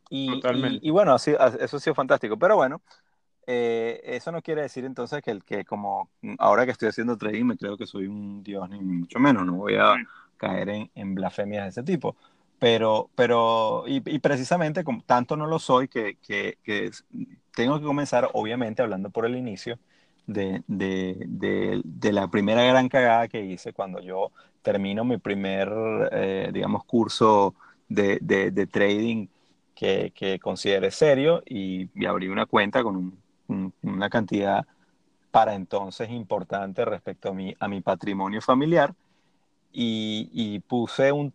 [0.09, 2.37] Y, y, y bueno, así, eso ha sido fantástico.
[2.37, 2.81] Pero bueno,
[3.51, 7.45] eh, eso no quiere decir entonces que el que como ahora que estoy haciendo trading
[7.45, 9.95] me creo que soy un dios ni mucho menos, no voy a
[10.37, 12.15] caer en, en blasfemias de ese tipo.
[12.59, 16.91] Pero, pero y, precisamente como tanto no lo soy que, que, que,
[17.55, 19.79] tengo que comenzar obviamente hablando por el inicio
[20.29, 25.67] de, de, de, de, la primera gran cagada que hice cuando yo termino mi primer,
[26.11, 27.55] eh, digamos, curso
[27.87, 29.27] de, trading
[29.73, 33.17] que, que, considere serio y, abrí una cuenta con
[33.81, 34.67] una cantidad
[35.31, 38.93] para entonces importante respecto a mi, a mi patrimonio familiar.
[39.71, 41.31] Y, y puse, un,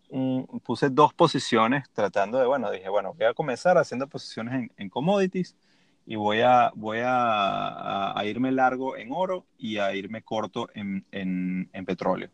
[0.65, 4.89] puse dos posiciones tratando de, bueno, dije, bueno, voy a comenzar haciendo posiciones en, en
[4.89, 5.57] commodities
[6.07, 11.05] y voy a, voy a, a, irme largo en oro y a irme corto en,
[11.13, 12.31] en, en petróleo.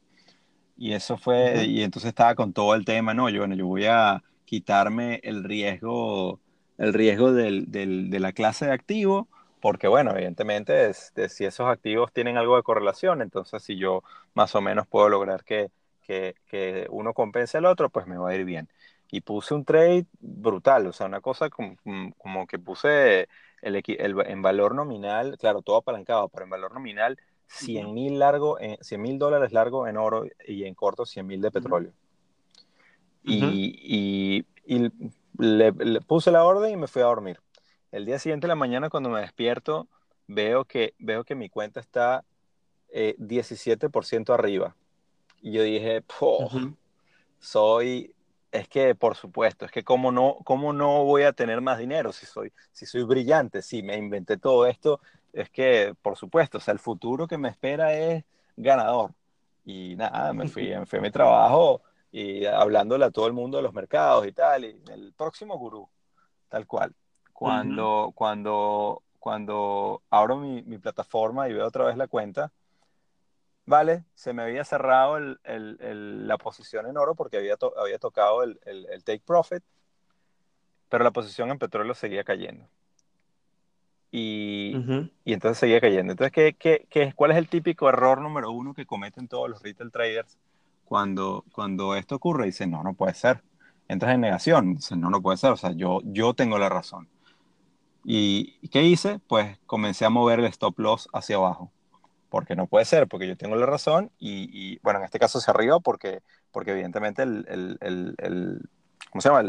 [0.76, 3.85] Y eso fue, y entonces estaba con todo el tema, no, yo, bueno, yo voy
[3.87, 6.40] a quitarme el riesgo,
[6.78, 9.28] el riesgo del, del, de la clase de activo,
[9.61, 14.02] porque bueno, evidentemente si esos activos tienen algo de correlación, entonces si yo
[14.35, 15.70] más o menos puedo lograr que,
[16.02, 18.68] que, que uno compense al otro, pues me va a ir bien.
[19.11, 21.76] Y puse un trade brutal, o sea, una cosa como,
[22.16, 23.28] como que puse
[23.62, 28.59] el, el, en valor nominal, claro, todo apalancado, pero en valor nominal 100 mil largo,
[28.81, 31.92] 100 mil dólares largo en oro y en corto 100 mil de petróleo.
[33.25, 34.90] Y, y,
[35.38, 37.40] le, puse la orden y me fui a dormir.
[37.90, 39.88] El día siguiente de la mañana cuando me despierto
[40.27, 42.25] veo que, veo que mi cuenta está
[42.90, 44.77] eh, 17% arriba.
[45.42, 46.05] Y yo dije,
[47.40, 48.14] soy,
[48.53, 52.13] es que por supuesto, es que cómo no, cómo no voy a tener más dinero
[52.13, 55.01] si soy, si soy brillante, si me inventé todo esto
[55.33, 58.25] es que, por supuesto, o sea, el futuro que me espera es
[58.57, 59.13] ganador.
[59.65, 61.83] Y nada, me fui, me fui a mi trabajo
[62.13, 65.89] y hablándole a todo el mundo de los mercados y tal, y el próximo gurú,
[66.49, 66.95] tal cual.
[67.33, 72.53] Cuando, cuando, cuando abro mi, mi, plataforma y veo otra vez la cuenta,
[73.70, 78.42] vale, se me había cerrado el, el, la posición en oro porque había, había tocado
[78.42, 78.59] el,
[79.04, 79.62] take profit,
[80.88, 82.68] pero la posición en petróleo seguía cayendo.
[84.11, 84.74] Y,
[85.24, 86.12] y, entonces seguía cayendo.
[86.12, 89.62] Entonces, ¿qué, qué, qué, cuál es el típico error número uno que cometen todos los
[89.62, 90.37] retail traders
[90.85, 92.46] cuando, cuando esto ocurre?
[92.46, 93.40] Dicen, no, no puede ser.
[93.87, 94.74] Entras en negación.
[94.74, 95.52] Dicen, no, no puede ser.
[95.52, 97.09] O sea, yo, yo tengo la razón.
[98.04, 99.20] ¿Y qué hice?
[99.28, 101.70] Pues comencé a mover el stop loss hacia abajo.
[102.31, 104.11] Porque no puede ser, porque yo tengo la razón.
[104.19, 108.69] Y, y bueno, en este caso hacia arriba, porque, porque evidentemente el, el, el, el
[109.11, 109.43] ¿cómo se llama?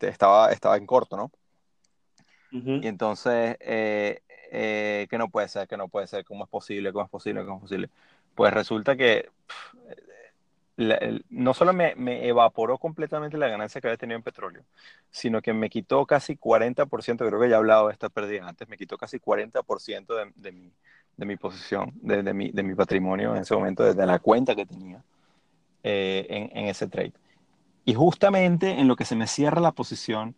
[0.00, 1.30] estaba, estaba en corto, ¿no?
[2.50, 6.92] Y entonces, eh, eh, que no puede ser, que no puede ser, ¿cómo es posible?
[6.92, 7.44] ¿Cómo es posible?
[7.46, 7.88] ¿Cómo es posible?
[8.34, 9.30] Pues resulta que
[11.30, 14.64] no solo me, me, evaporó completamente la ganancia que había tenido en petróleo,
[15.10, 18.68] sino que me quitó casi 40%, creo que ya he hablado de esta pérdida antes,
[18.68, 20.72] me quitó casi 40% de, de, mi,
[21.16, 24.54] de mi posición, de, de, mi, de mi patrimonio en ese momento, desde la cuenta
[24.54, 25.02] que tenía
[25.82, 27.12] eh, en, en ese trade.
[27.84, 30.34] Y justamente en lo que se me cierra la posición,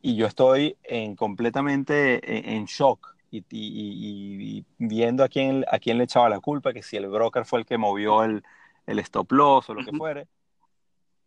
[0.00, 5.96] y yo estoy en, completamente en, shock y, y, y, viendo a quién, a quién
[5.96, 8.44] le echaba la culpa, que si el broker fue el que movió el,
[8.86, 10.28] el stop loss o lo que fuere,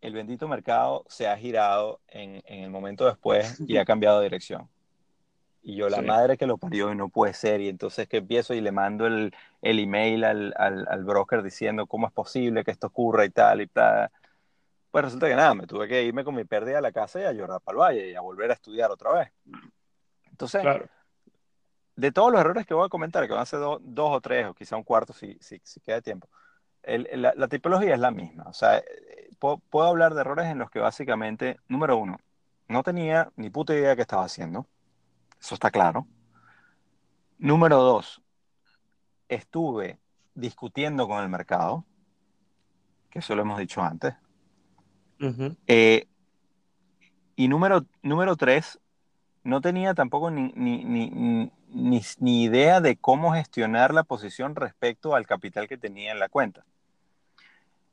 [0.02, 4.26] el bendito mercado se ha girado en, en, el momento después y ha cambiado de
[4.26, 4.70] dirección.
[5.68, 8.54] Y yo, la madre que lo parió y no puede ser, y entonces que empiezo
[8.54, 12.72] y le mando el, el email al, al, al, broker diciendo cómo es posible que
[12.72, 14.10] esto ocurra y tal y tal.
[14.92, 17.24] Pues resulta que nada, me tuve que irme con mi pérdida a la casa y
[17.26, 19.34] a llorar para el valle y a volver a estudiar otra vez.
[20.32, 20.64] Entonces,
[21.98, 24.48] de todos los errores que voy a comentar, que van a ser dos o tres,
[24.48, 26.30] o quizá un cuarto si, si, si queda tiempo,
[26.82, 28.46] el, la, la, tipología es la misma.
[28.46, 32.22] O sea, eh, puedo, puedo, hablar de errores en los que básicamente, número uno,
[32.70, 34.66] no tenía ni puta idea de qué estaba haciendo.
[35.40, 36.08] Eso está claro.
[37.38, 38.22] Número dos,
[39.30, 40.00] estuve
[40.34, 41.86] discutiendo con el mercado,
[43.10, 44.16] que eso lo hemos dicho antes.
[45.68, 46.08] Eh,
[47.36, 48.80] y número, número tres,
[49.44, 51.52] no tenía tampoco ni, ni, ni,
[52.20, 56.66] ni, idea de cómo gestionar la posición respecto al capital que tenía en la cuenta.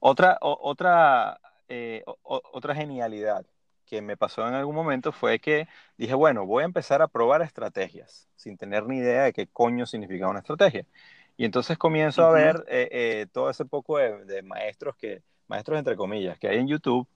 [0.01, 3.47] Otra, otra, eh, otra genialidad
[3.95, 7.43] que me pasó en algún momento fue que dije, bueno, voy a empezar a probar
[7.43, 10.85] estrategias sin tener ni idea de qué coño significaba una estrategia.
[11.37, 12.29] Y entonces comienzo uh -huh.
[12.29, 16.49] a ver eh, eh, todo ese poco de, de, maestros que, maestros entre comillas, que
[16.49, 17.07] hay en YouTube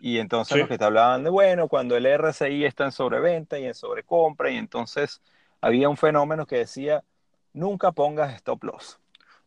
[0.00, 0.58] y entonces sí.
[0.58, 4.50] los que te hablaban de, bueno, cuando el RSI está en sobreventa y en sobrecompra,
[4.50, 5.22] y entonces
[5.60, 7.04] había un fenómeno que decía,
[7.52, 8.98] nunca pongas stop loss.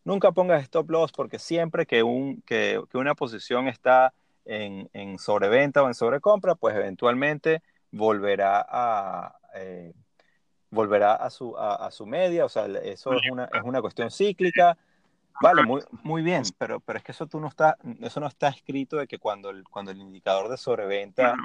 [0.05, 4.13] Nunca pongas stop loss porque siempre que, un, que, que una posición está
[4.47, 9.93] en, en, sobreventa o en sobrecompra, pues eventualmente volverá a, eh,
[10.69, 14.12] volverá a su, a, a, su media, o sea, eso es una, es una cuestión
[14.12, 14.77] cíclica,
[15.39, 18.47] Vale, muy, muy bien, pero, pero es que eso, tú no está, eso no está
[18.49, 21.36] escrito de que cuando el, cuando el indicador de sobreventa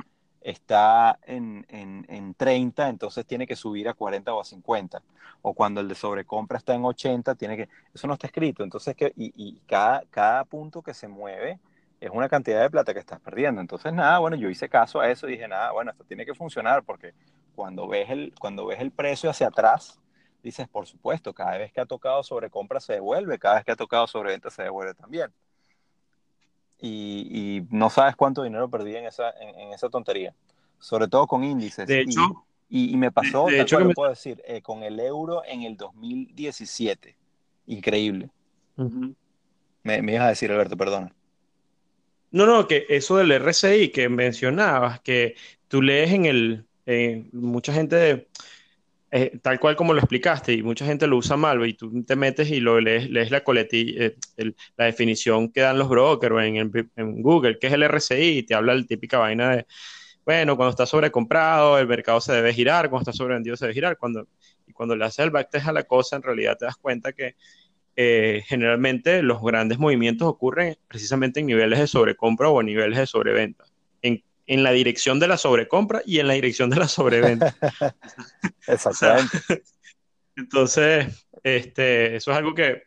[0.41, 5.03] está en, en, en, 30, entonces tiene que subir a 40 o a 50.
[5.43, 7.69] O cuando el de sobrecompra está en 80, tiene que...
[7.95, 8.65] Eso no está escrito.
[8.65, 11.59] Entonces, que, y, y cada, cada punto que se mueve
[12.03, 13.61] es una cantidad de plata que estás perdiendo.
[13.61, 16.35] Entonces, nada, bueno, yo hice caso a eso y dije, nada, bueno, esto tiene que
[16.35, 17.15] funcionar porque
[17.55, 20.01] cuando ves el, cuando ves el precio hacia atrás,
[20.43, 23.71] dices, por supuesto, cada vez que ha tocado sobre compra se devuelve, cada vez que
[23.71, 25.31] ha tocado sobre venta se devuelve también.
[26.81, 30.35] Y, no sabes cuánto dinero perdí en esa, en, esa tontería,
[30.81, 31.87] sobre todo con índices.
[31.87, 35.77] De hecho, y, me pasó, de, hecho, puedo decir, eh, con el euro en el
[35.77, 37.17] 2017.
[37.67, 38.29] Increíble.
[39.85, 41.15] me, me ibas a decir, Alberto, perdona.
[42.33, 45.35] No, no, que eso del RCI que mencionabas, que
[45.69, 46.67] tú lees en el,
[47.33, 48.29] mucha gente,
[49.11, 52.17] eh, tal cual como lo explicaste, y mucha gente lo usa mal, y tú te
[52.17, 56.57] metes y lo lees, lees la coletilla, eh, la definición que dan los brokers en,
[56.97, 59.67] en, Google, que es el RCI, y te habla la típica vaina de,
[60.25, 63.99] bueno, cuando está sobrecomprado, el mercado se debe girar, cuando está sobrevendido se debe girar,
[63.99, 64.27] cuando,
[64.67, 67.37] y cuando le haces el backtest a la cosa, en realidad te das cuenta que
[67.97, 73.65] eh, generalmente los grandes movimientos ocurren precisamente en niveles de sobrecompra o niveles de sobreventa.
[74.01, 77.55] En, en, la dirección de la sobrecompra y en la dirección de la sobreventa.
[78.67, 79.39] Exactamente.
[80.37, 82.83] entonces, este, eso es algo que,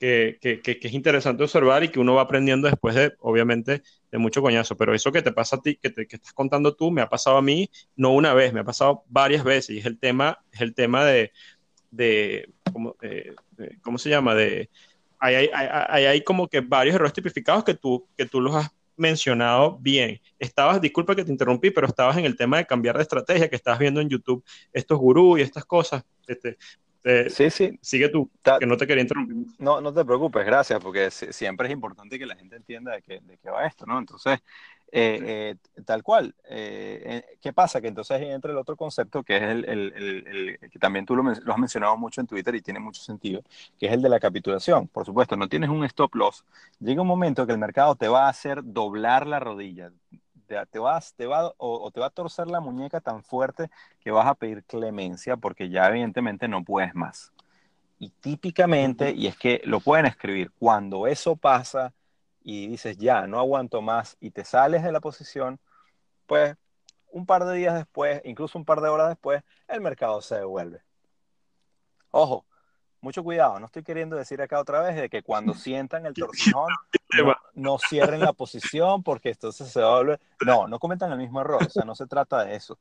[0.00, 4.18] que, que, que, es interesante observar y que uno va aprendiendo después de, obviamente, de
[4.18, 4.76] mucho coñazo.
[4.76, 7.08] Pero eso que te pasa a ti, que, te, que estás contando tú, me ha
[7.08, 9.76] pasado a mí no una vez, me ha pasado varias veces.
[9.76, 11.32] Y es el tema, es el tema de,
[11.90, 12.48] de,
[12.80, 13.34] ¿cómo, eh,
[13.82, 14.34] ¿cómo se llama?
[14.34, 14.70] De,
[15.18, 18.70] hay, hay, hay, hay, como que varios errores tipificados que tú, que tú los has
[18.96, 20.20] mencionado bien.
[20.38, 23.56] Estabas, disculpa que te interrumpí, pero estabas en el tema de cambiar de estrategia, que
[23.56, 26.04] estabas viendo en YouTube estos gurús y estas cosas.
[26.26, 26.56] Este,
[27.04, 27.78] eh, sí, sí.
[27.82, 29.36] Sigue tú, que no te quería interrumpir.
[29.58, 33.20] No, no te preocupes, gracias, porque siempre es importante que la gente entienda de qué,
[33.20, 33.98] de qué va esto, ¿no?
[33.98, 34.38] Entonces,
[34.92, 36.34] eh, eh, tal cual.
[36.48, 37.80] Eh, ¿Qué pasa?
[37.80, 41.22] Que entonces entra el otro concepto que es el, el, el, que también tú lo,
[41.22, 43.42] lo, has mencionado mucho en Twitter y tiene mucho sentido,
[43.78, 44.88] que es el de la capitulación.
[44.88, 46.44] Por supuesto, no tienes un stop loss.
[46.80, 49.92] Llega un momento que el mercado te va a hacer doblar la rodilla,
[50.46, 53.70] te, te, vas, te va, o, o, te va a torcer la muñeca tan fuerte
[54.00, 57.32] que vas a pedir clemencia porque ya evidentemente no puedes más.
[58.00, 61.92] Y típicamente, y es que lo pueden escribir, cuando eso pasa,
[62.42, 65.60] y dices, ya, no aguanto más y te sales de la posición,
[66.26, 66.56] pues
[67.12, 70.82] un par de días después, incluso un par de horas después, el mercado se devuelve.
[72.10, 72.46] Ojo,
[73.00, 76.68] mucho cuidado, no estoy queriendo decir acá otra vez de que cuando sientan el torcijón
[77.54, 80.20] no, cierren la posición porque entonces se vuelve.
[80.44, 82.78] No, no cometan el mismo error, o sea, no se trata de eso.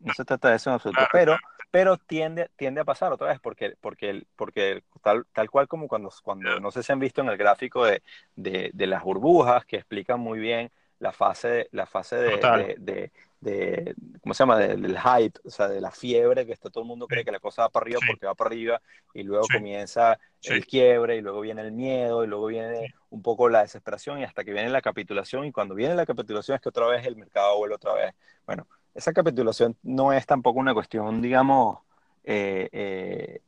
[0.00, 1.36] No, se trata de eso en absoluto, pero,
[1.74, 6.08] pero tiende, tiende a pasar otra vez porque, porque, porque tal, tal cual como cuando,
[6.22, 8.00] cuando, no sé si han visto en el gráfico de,
[8.36, 13.10] de, de las burbujas que explican muy bien la fase, la fase de, de,
[13.40, 14.56] de, ¿cómo se llama?
[14.56, 17.40] Del, hype, o sea, de la fiebre, que está todo el mundo cree que la
[17.40, 18.80] cosa va para arriba porque va para arriba,
[19.12, 23.48] y luego comienza el quiebre, y luego viene el miedo, y luego viene un poco
[23.48, 26.68] la desesperación, y hasta que viene la capitulación, y cuando viene la capitulación es que
[26.68, 28.14] otra vez el mercado vuelve otra vez.
[28.46, 31.78] Bueno, esa capitulación no es tampoco una cuestión, digamos,
[32.22, 33.40] eh, eh,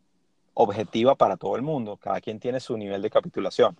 [0.54, 3.78] objetiva para todo el mundo, cada quien tiene su nivel de capitulación.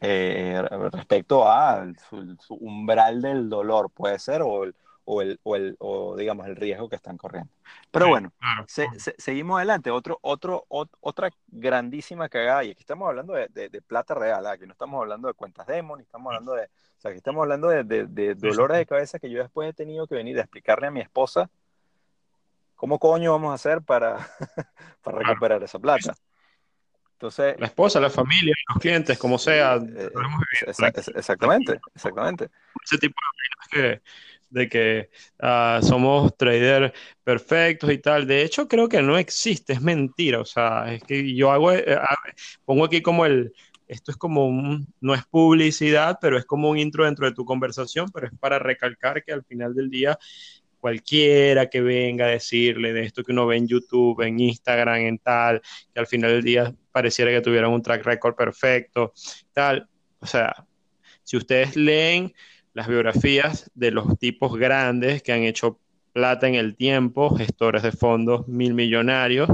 [0.00, 0.60] Eh,
[0.92, 4.74] respecto a su, umbral del dolor, puede ser, o el,
[5.12, 7.52] o, el, o, el, o digamos el riesgo que están corriendo.
[7.90, 8.32] Pero bueno,
[8.66, 9.90] se, se, seguimos adelante.
[9.90, 14.66] Otro, otro, otra grandísima cagada, y aquí estamos hablando de, de, de plata real, aquí
[14.66, 17.68] no estamos hablando de cuentas demo, ni estamos hablando de, o sea, aquí estamos hablando
[17.68, 20.90] de, de dolores de cabeza que yo después he tenido que venir a explicarle a
[20.90, 21.50] mi esposa
[22.82, 24.28] cómo coño vamos a hacer para,
[25.02, 26.14] para recuperar esa plata.
[27.12, 29.76] Entonces, la esposa, la familia, los clientes, como sea.
[29.76, 30.10] Eh,
[30.66, 32.50] exactamente, exactamente.
[32.84, 33.14] Ese tipo
[33.70, 34.02] de que
[34.52, 35.10] de que
[35.42, 36.92] uh, somos traders
[37.24, 38.26] perfectos y tal.
[38.26, 40.40] De hecho, creo que no existe, es mentira.
[40.40, 41.98] O sea, es que yo hago, eh,
[42.64, 43.52] pongo aquí como el,
[43.88, 47.44] esto es como un, no es publicidad, pero es como un intro dentro de tu
[47.44, 50.18] conversación, pero es para recalcar que al final del día
[50.78, 55.18] cualquiera que venga a decirle de esto que uno ve en YouTube, en Instagram, en
[55.18, 55.62] tal,
[55.94, 59.12] que al final del día pareciera que tuvieran un track record perfecto,
[59.52, 59.88] tal.
[60.18, 60.54] O sea,
[61.22, 62.32] si ustedes leen
[62.74, 65.78] las biografías de los tipos grandes que han hecho
[66.12, 69.48] plata en el tiempo, gestores de fondos mil millonarios.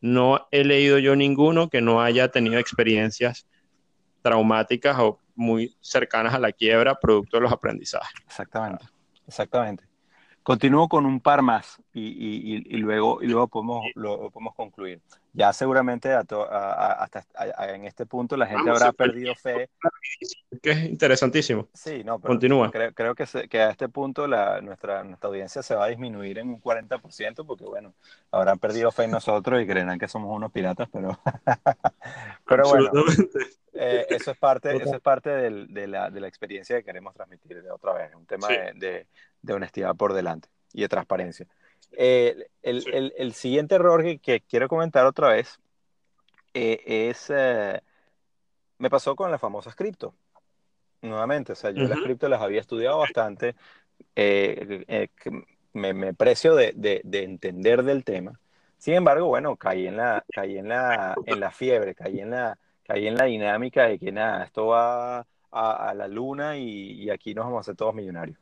[0.00, 3.46] No he leído yo ninguno que no haya tenido experiencias
[4.22, 8.14] traumáticas o muy cercanas a la quiebra producto de los aprendizajes.
[8.26, 8.86] Exactamente,
[9.26, 9.84] exactamente.
[10.44, 15.00] Continúo con un par más y, y, y luego, y luego podemos, lo, podemos concluir.
[15.32, 17.08] Ya seguramente hasta
[17.74, 19.70] en este punto la gente habrá perdido fe.
[20.62, 21.68] Que es interesantísimo.
[21.72, 22.70] Sí, no, pero Continúa.
[22.70, 26.36] Creo, creo que, que, a este punto la, nuestra, nuestra audiencia se va a disminuir
[26.36, 27.94] en un 40% porque, bueno,
[28.30, 31.18] habrán perdido fe en nosotros y creerán que somos unos piratas, pero,
[32.46, 32.90] pero bueno,
[33.72, 37.14] eh, eso es parte, eso es parte del, de, la, de, la, experiencia que queremos
[37.14, 39.06] transmitir otra vez, un tema de, de,
[39.52, 41.46] honestidad por delante y de transparencia.
[41.92, 45.60] Eh, el, el, el, siguiente error que, que, quiero comentar otra vez
[46.54, 47.30] eh, es,
[48.78, 50.14] me pasó con las famosas cripto.
[51.02, 53.54] Nuevamente, o sea, yo las cripto las había estudiado bastante,
[55.74, 58.40] me, me, precio de, de, entender del tema.
[58.78, 62.58] Sin embargo, bueno, caí en la, caí en la, en la fiebre, caí en la,
[62.84, 67.44] caí en la dinámica de que nada, esto va a, la luna y, aquí nos
[67.44, 68.38] vamos a hacer todos millonarios.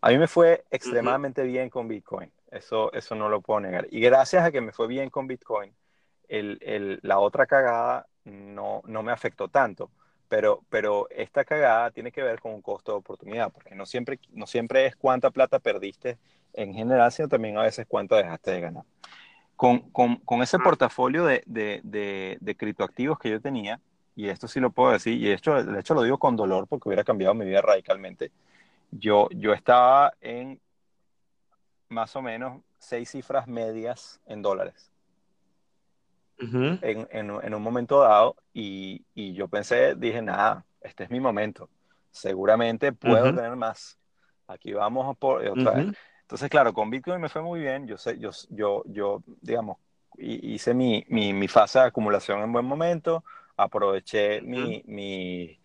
[0.00, 3.86] A mí me fue extremadamente bien con Bitcoin, eso, eso no lo puedo negar.
[3.90, 5.72] Y gracias a que me fue bien con Bitcoin,
[6.28, 9.90] el, el, la otra cagada no, no me afectó tanto.
[10.28, 14.20] Pero, pero esta cagada tiene que ver con un costo de oportunidad, porque no siempre,
[14.30, 16.18] no siempre es cuánta plata perdiste
[16.52, 18.84] en general, sino también a veces cuánto dejaste de ganar
[19.60, 23.78] con, con, con ese portafolio de, de, de, criptoactivos que yo tenía,
[24.16, 26.66] y esto sí lo puedo decir, y de hecho, de hecho lo digo con dolor
[26.66, 28.32] porque hubiera cambiado mi vida radicalmente,
[28.90, 30.60] yo, yo estaba en
[31.88, 34.90] más o menos seis cifras medias en dólares.
[36.38, 41.20] en, en, en, un momento dado y, y, yo pensé, dije, nada, este es mi
[41.20, 41.68] momento.
[42.10, 43.98] Seguramente puedo tener más.
[44.46, 45.94] Aquí vamos por otra vez.
[46.22, 47.86] Entonces, claro, con Bitcoin me fue muy bien.
[47.86, 49.76] Yo, sé, yo, yo, yo digamos,
[50.16, 53.22] hice mi, mi, mi fase de acumulación en buen momento,
[53.56, 55.59] aproveché mi, mi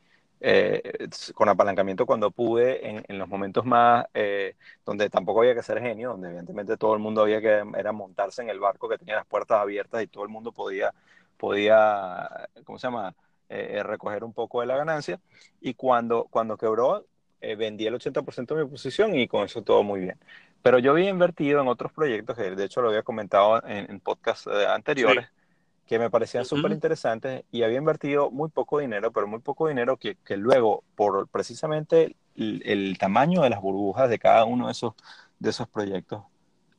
[0.48, 5.64] eh, con apalancamiento cuando pude en, en los momentos más eh, donde tampoco había que
[5.64, 8.98] ser genio, donde evidentemente todo el mundo había que era montarse en el barco que
[9.00, 10.94] tenía las puertas abiertas y todo el mundo podía,
[11.38, 13.16] podía ¿cómo se llama?
[13.50, 15.20] Eh, recoger un poco de la ganancia.
[15.62, 17.06] Y cuando, cuando quebró,
[17.58, 20.20] vendí el 80% de mi posición y con eso todo muy bien.
[20.62, 24.00] Pero yo había invertido en otros proyectos, que de hecho lo había comentado en, en
[24.00, 25.28] podcasts eh, anteriores,
[25.86, 29.98] que me parecían súper interesantes y había invertido muy poco dinero, pero muy poco dinero
[29.98, 34.94] que, que luego, por precisamente el, tamaño de las burbujas de cada uno de esos,
[35.40, 36.24] de esos proyectos,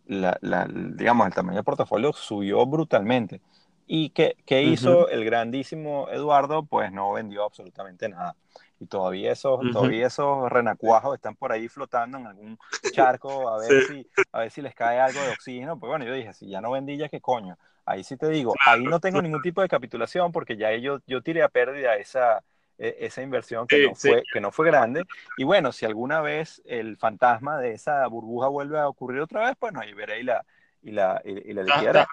[0.07, 3.41] la, la, digamos, el tamaño del portafolio subió brutalmente.
[3.87, 6.65] ¿Y qué, qué hizo el grandísimo Eduardo?
[6.65, 8.35] Pues no vendió absolutamente nada
[8.79, 12.59] y todavía esos, todavía esos renacuajos están por ahí flotando en algún
[12.93, 15.79] charco a ver, si, a ver si les cae algo de oxígeno.
[15.79, 17.57] Pues bueno, yo dije, si ya no vendí, ya qué coño.
[17.85, 21.23] Ahí sí te digo, ahí no tengo ningún tipo de capitulación porque ya yo, yo
[21.23, 22.43] tiré a pérdida esa,
[22.79, 25.05] e, esa inversión que, no fue, que no fue grande.
[25.39, 29.57] Y bueno, si alguna vez el fantasma de esa burbuja vuelve a ocurrir otra vez,
[29.59, 30.45] pues no, ahí veré y la,
[30.83, 32.07] y la, y, la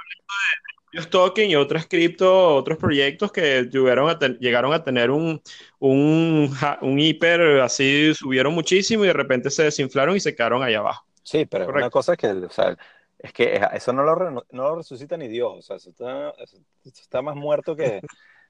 [1.09, 5.41] Token y otros cripto, otros proyectos que llegaron a, llegaron a tener un,
[5.79, 10.75] un, un, hiper así, subieron muchísimo y de repente se desinflaron y se quedaron ahí
[10.75, 11.05] abajo.
[11.23, 12.77] Sí, pero una cosa es que, o sea,
[13.17, 16.57] es que eso no lo, no lo resucita ni Dios, o sea, eso está, eso
[16.83, 18.01] está más muerto que...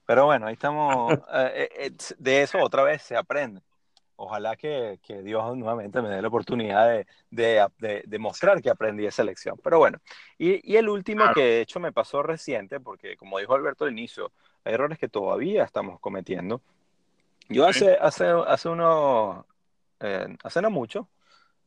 [0.06, 3.62] Pero bueno, ahí estamos, eh, eh, de eso otra vez se aprende
[4.16, 9.06] ojalá que, que, Dios nuevamente me dé la oportunidad de, de, de, mostrar que aprendí
[9.06, 9.58] esa lección.
[9.62, 9.98] Pero bueno,
[10.38, 13.92] y, y, el último que de hecho me pasó reciente, porque como dijo Alberto al
[13.92, 14.32] inicio,
[14.64, 16.60] hay errores que todavía estamos cometiendo.
[17.48, 19.46] Yo hace, hace, hace uno,
[20.00, 21.08] eh, hace no mucho,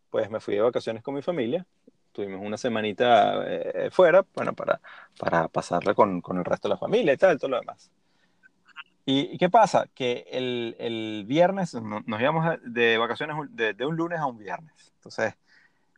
[0.10, 1.66] pues me fui de vacaciones con mi familia.
[2.12, 4.82] Tuvimos una semanita eh, fuera, bueno, para,
[5.20, 7.92] para pasarla con, con el resto de la familia y tal, todo lo demás.
[9.10, 9.88] ¿Y qué pasa?
[9.96, 14.92] Que el, el viernes nos íbamos de vacaciones de, de, un lunes a un viernes.
[14.96, 15.34] Entonces,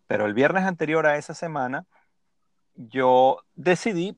[0.06, 1.88] pero el viernes anterior a esa semana,
[2.76, 4.16] yo decidí,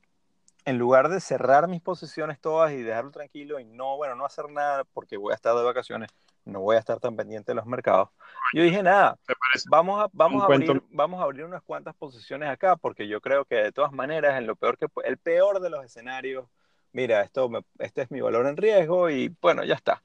[0.65, 4.49] en lugar de cerrar mis posiciones todas y dejarlo tranquilo y no, bueno, no hacer
[4.49, 6.09] nada porque voy a estar de vacaciones,
[6.43, 8.09] no voy a estar tan pendiente de los mercados.
[8.53, 9.17] Yo dije, nada,
[9.69, 13.45] vamos a, vamos a, abrir, vamos a abrir unas cuantas posiciones acá porque yo creo
[13.45, 16.45] que de todas maneras, en lo peor que, el peor de los escenarios,
[16.93, 20.03] mira, esto este es mi valor en riesgo y bueno, ya está.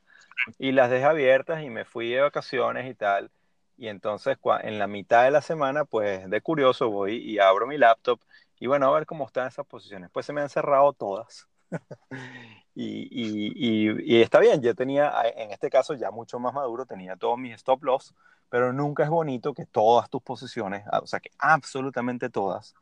[0.59, 3.31] Y las dejé abiertas y me fui de vacaciones y tal.
[3.77, 7.79] Y entonces en la mitad de la semana, pues de curioso voy y abro mi
[7.79, 8.21] laptop
[8.59, 10.11] y bueno, a ver cómo están esas posiciones.
[10.11, 11.47] Pues se me han cerrado todas.
[12.75, 17.17] y, y, y, está bien, yo tenía, en este caso ya mucho más maduro, tenía
[17.17, 18.15] todos mis stop loss,
[18.49, 22.75] pero nunca es bonito que todas tus posiciones, o sea, que absolutamente todas,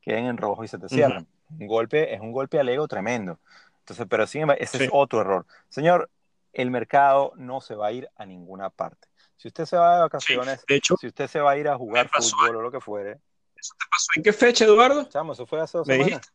[0.00, 1.26] queden en rojo y se te cierran
[1.58, 3.38] un golpe, es un golpe al ego tremendo.
[3.80, 5.46] Entonces, pero sí, ese es otro error.
[5.68, 6.08] Señor,
[6.52, 9.08] el mercado no se va a ir a ninguna parte.
[9.36, 11.76] Si usted se va de vacaciones, de hecho, si usted se va a ir a
[11.76, 13.18] jugar fútbol o lo que fuere,
[13.56, 15.04] ¿Eso te pasó en qué fecha, Eduardo?
[15.08, 16.32] chamo, eso fue hace dos ¿Me semanas.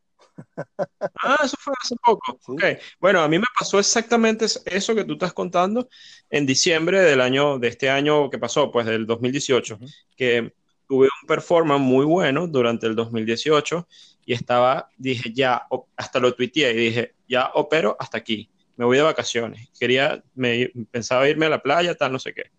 [1.23, 2.37] Ah, eso fue hace poco.
[2.45, 2.51] Sí.
[2.53, 2.63] Ok.
[2.99, 5.89] Bueno, a mí me pasó exactamente es- eso que tú estás contando
[6.29, 9.85] en diciembre del año, de este año que pasó, pues del 2018, Ujú.
[10.15, 10.53] que
[10.87, 13.87] tuve un performance muy bueno durante el 2018
[14.27, 18.97] y estaba, dije, ya, hasta lo tuiteé y dije, ya opero hasta aquí, me voy
[18.97, 19.69] de vacaciones.
[19.79, 22.51] Quería, me pensaba irme a la playa, tal, no sé qué.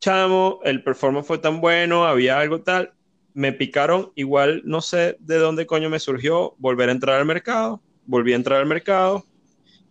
[0.00, 2.92] Chamo, el performance fue tan bueno, había algo tal,
[3.32, 7.80] me picaron, igual no sé de dónde coño me surgió volver a entrar al mercado,
[8.04, 9.24] volví a entrar al mercado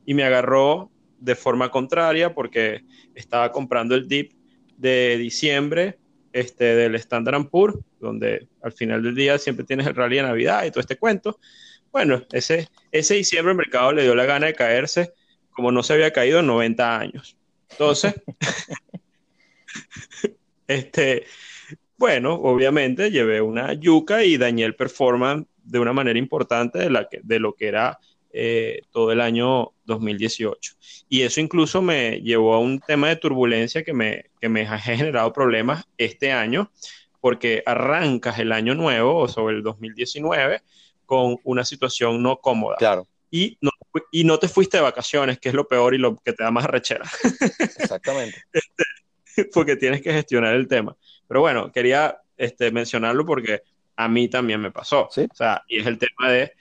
[0.05, 2.83] y me agarró de forma contraria porque
[3.15, 4.33] estaba comprando el dip
[4.75, 5.99] de diciembre
[6.35, 10.65] este, del Standard Poor's, donde al final del día siempre tienes el rally de Navidad
[10.65, 11.39] y todo este cuento.
[11.93, 15.13] Bueno, ese, ese diciembre el mercado le dio la gana de caerse
[15.51, 17.37] como no se había caído en 90 años.
[17.71, 18.15] Entonces,
[20.67, 21.23] este,
[21.97, 27.07] bueno, obviamente llevé una yuca y dañé el performance de una manera importante de, la
[27.07, 27.97] que, de lo que era
[28.37, 30.73] eh, todo el año 2018.
[31.07, 34.77] Y eso incluso me llevó a un tema de turbulencia que me, que me ha
[34.77, 36.69] generado problemas este año,
[37.21, 40.61] porque arrancas el año nuevo o sobre el 2019
[41.05, 42.75] con una situación no cómoda.
[42.75, 43.71] Claro, Y no,
[44.11, 46.51] y no te fuiste de vacaciones, que es lo peor y lo que te da
[46.51, 47.09] más rechera,
[47.79, 48.37] exactamente.
[49.53, 50.97] porque tienes que gestionar el tema.
[51.25, 53.61] Pero bueno, quería este, mencionarlo porque
[53.95, 55.07] a mí también me pasó.
[55.09, 55.25] Sí.
[55.31, 56.51] O sea, y es el tema de,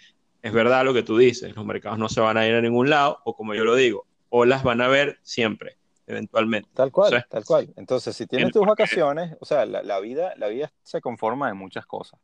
[0.44, 2.90] es verdad lo que tú dices, los mercados no se van a ir a ningún
[2.90, 6.68] lado, o como yo lo digo, o las van a ver siempre, eventualmente.
[6.74, 7.24] Tal cual, Sí.
[7.30, 7.72] tal cual.
[7.76, 11.54] Entonces, si tienes tus vacaciones, o sea, la, la vida, la vida se conforma de
[11.54, 12.20] muchas cosas.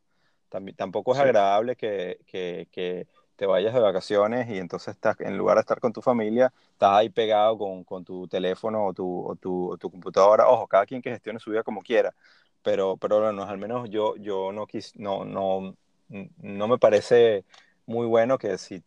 [0.51, 1.23] También, tampoco es Sí.
[1.23, 3.07] agradable que, que- que
[3.37, 6.91] te vayas de vacaciones y entonces estás, en lugar de estar con tu familia, estás
[6.93, 10.47] ahí pegado con, con tu teléfono o tu, o tu, o tu computadora.
[10.49, 12.15] Ojo, cada quien que gestione su vida como quiera.
[12.63, 15.75] Pero, pero bueno, al menos yo, yo no, quis, no, no,
[16.09, 17.45] no me parece
[17.91, 18.83] muy bueno que si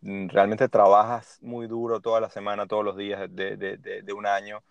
[0.00, 4.24] realmente trabajas muy duro toda la semana, todos los días de, de, de, de un
[4.24, 4.62] año,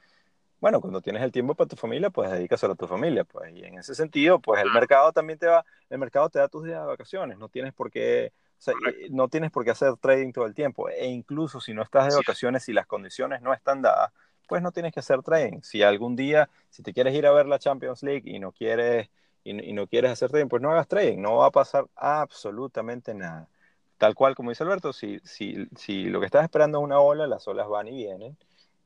[0.62, 3.66] bueno, cuando tienes el tiempo para tu familia, pues dedícaselo a tu familia, pues, y
[3.66, 6.80] en ese sentido, pues el mercado también te va, el mercado te da tus días
[6.80, 10.32] de vacaciones, no tienes por qué, o sea, eh, no tienes por qué hacer trading
[10.32, 13.82] todo el tiempo, e incluso si no estás de vacaciones y las condiciones no están
[13.82, 14.14] dadas,
[14.48, 15.62] pues no tienes que hacer trading.
[15.64, 19.10] Si algún día, si te quieres ir a ver la Champions League y no quieres,
[19.44, 23.14] y, y no quieres hacer trading, pues no hagas trading, no va a pasar absolutamente
[23.14, 23.50] nada.
[23.98, 27.28] Tal cual como dice Alberto, si, si, si lo que estás esperando es una ola,
[27.28, 28.38] las olas van y vienen.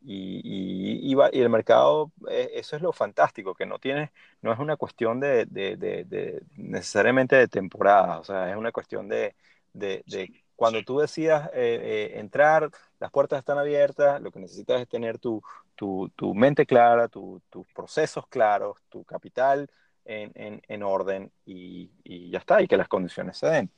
[0.02, 4.12] Y, y, y va- y el mercado, eh, eso es lo fantástico, que no tienes,
[4.42, 8.72] no es una cuestión de, de- de- de- necesariamente de temporada, o sea, es una
[8.72, 9.36] cuestión de,
[9.74, 14.82] de- de cuando tú decidas eh, eh, entrar, las puertas están abiertas, lo que necesitas
[14.82, 15.42] es tener tu,
[15.76, 19.70] tu, tu mente clara, tu- tus procesos claros, tu capital
[20.08, 23.70] en, en- en orden y, y ya está, y que las condiciones se den.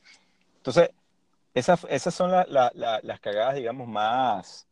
[0.58, 0.90] Entonces,
[1.54, 4.66] esas, esas son la- la- la- las cagadas, digamos, más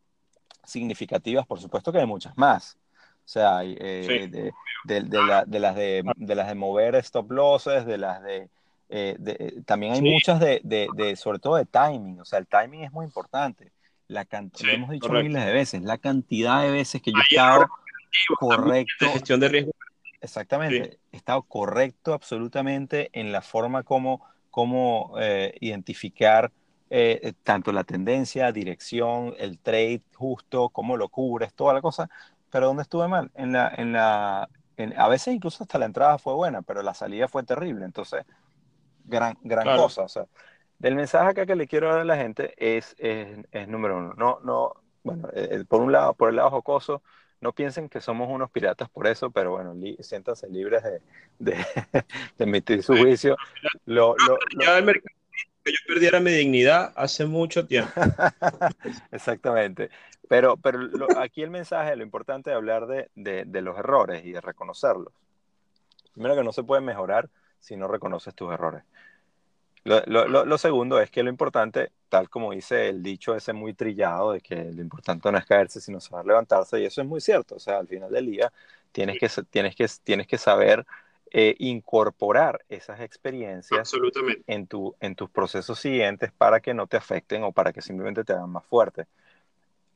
[0.63, 2.77] significativas, por supuesto que hay muchas más.
[3.25, 4.27] O sea, eh, Sí.
[4.27, 4.51] de,
[4.85, 6.03] de- de la- de las de,
[6.35, 8.49] las de mover stop losses, de las de,
[8.89, 10.09] eh, también hay Sí.
[10.09, 12.19] muchas de, sobre todo de timing.
[12.21, 13.71] O sea, el timing es muy importante.
[14.07, 14.23] La
[14.55, 15.27] Sí, hemos dicho correcto.
[15.27, 17.69] miles de veces, la cantidad de veces que yo he estado errores
[18.31, 19.71] de correcto, gestión de riesgo.
[20.21, 26.51] Exactamente, está correcto absolutamente en la forma como, como eh, identificar
[26.89, 32.09] eh, tanto la tendencia, dirección, el trade justo, cómo lo cubres, toda la cosa.
[32.49, 33.31] Pero ¿dónde estuve mal?
[33.33, 36.93] En la, en la, en- a veces incluso hasta la entrada fue buena, pero la
[36.93, 37.85] salida fue terrible.
[37.85, 38.25] Entonces,
[39.03, 39.71] gran, gran Claro.
[39.71, 40.03] cosa.
[40.03, 40.25] O sea,
[40.77, 44.13] del mensaje acá que le quiero dar a la gente es, es, es número uno.
[44.17, 47.03] No, no, bueno, eh, por un lado, por el lado jocoso,
[47.41, 51.01] no piensen que somos unos piratas por eso, pero bueno, li- siéntanse libres de,
[51.39, 51.53] de,
[52.37, 53.37] de emitir su juicio.
[53.85, 55.15] Lo, lo- lo- Ya el mercado
[55.63, 57.91] que yo perdiera mi dignidad hace mucho tiempo.
[59.11, 59.89] Exactamente.
[60.27, 64.25] Pero, pero lo- aquí el mensaje, lo importante de hablar de, de- de los errores
[64.25, 65.13] y de reconocerlos.
[66.13, 67.29] Primero que no se puede mejorar
[67.59, 68.83] si no reconoces tus errores.
[69.83, 73.53] Lo, lo- lo- lo segundo es que lo importante, tal como dice el dicho ese
[73.53, 77.07] muy trillado, de que lo importante no es caerse, sino saber levantarse, y eso es
[77.07, 77.55] muy cierto.
[77.55, 78.51] O sea, al final del día
[78.91, 80.85] tienes que, tienes que, tienes que saber
[81.31, 84.45] eh, incorporar esas experiencias Absolutamente.
[84.47, 88.23] en, tu, en tus procesos siguientes para que no te afecten o para que simplemente
[88.23, 89.07] te hagan más fuerte.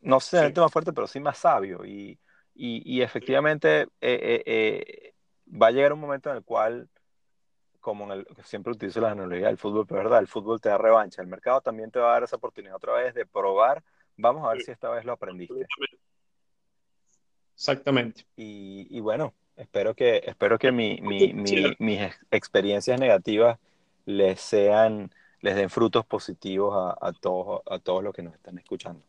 [0.01, 0.47] No Sí.
[0.47, 1.85] sé, más fuerte, pero sí más sabio.
[1.85, 2.19] Y,
[2.55, 5.13] y, y efectivamente eh, eh, eh,
[5.49, 6.89] va a llegar un momento en el cual,
[7.83, 10.69] como en el, siempre utilizo la analogía del fútbol, pero es verdad, el fútbol te
[10.69, 11.21] da revancha.
[11.21, 13.83] El mercado también te va a dar esa oportunidad otra vez de probar.
[14.15, 14.65] Vamos a ver Sí.
[14.65, 15.67] si esta vez lo aprendiste.
[17.53, 18.25] Exactamente.
[18.37, 23.59] Y, bueno, espero que, espero que mi, mis experiencias negativas
[24.05, 25.11] les sean,
[25.41, 29.03] les den frutos positivos a, todos, a todos los que nos están escuchando.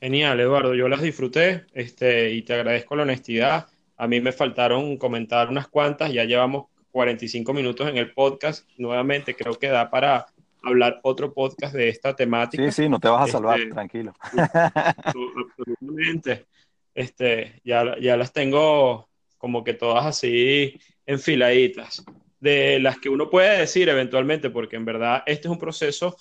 [0.00, 3.66] Genial, Eduardo, yo las disfruté este, y te agradezco la honestidad.
[3.98, 6.68] A mí me faltaron comentar unas cuantas, ya llevamos
[6.98, 8.68] 45 minutos en el podcast.
[8.76, 10.26] Nuevamente creo que da para
[10.64, 12.60] hablar otro podcast de esta temática.
[12.72, 14.12] Sí, sí, no te vas a salvar, este, tranquilo.
[15.04, 16.46] Absolutamente.
[16.92, 20.76] Este, ya, ya las tengo como que todas así
[21.06, 22.04] enfiladitas,
[22.40, 26.16] de las que uno puede decir eventualmente, porque en verdad este es un proceso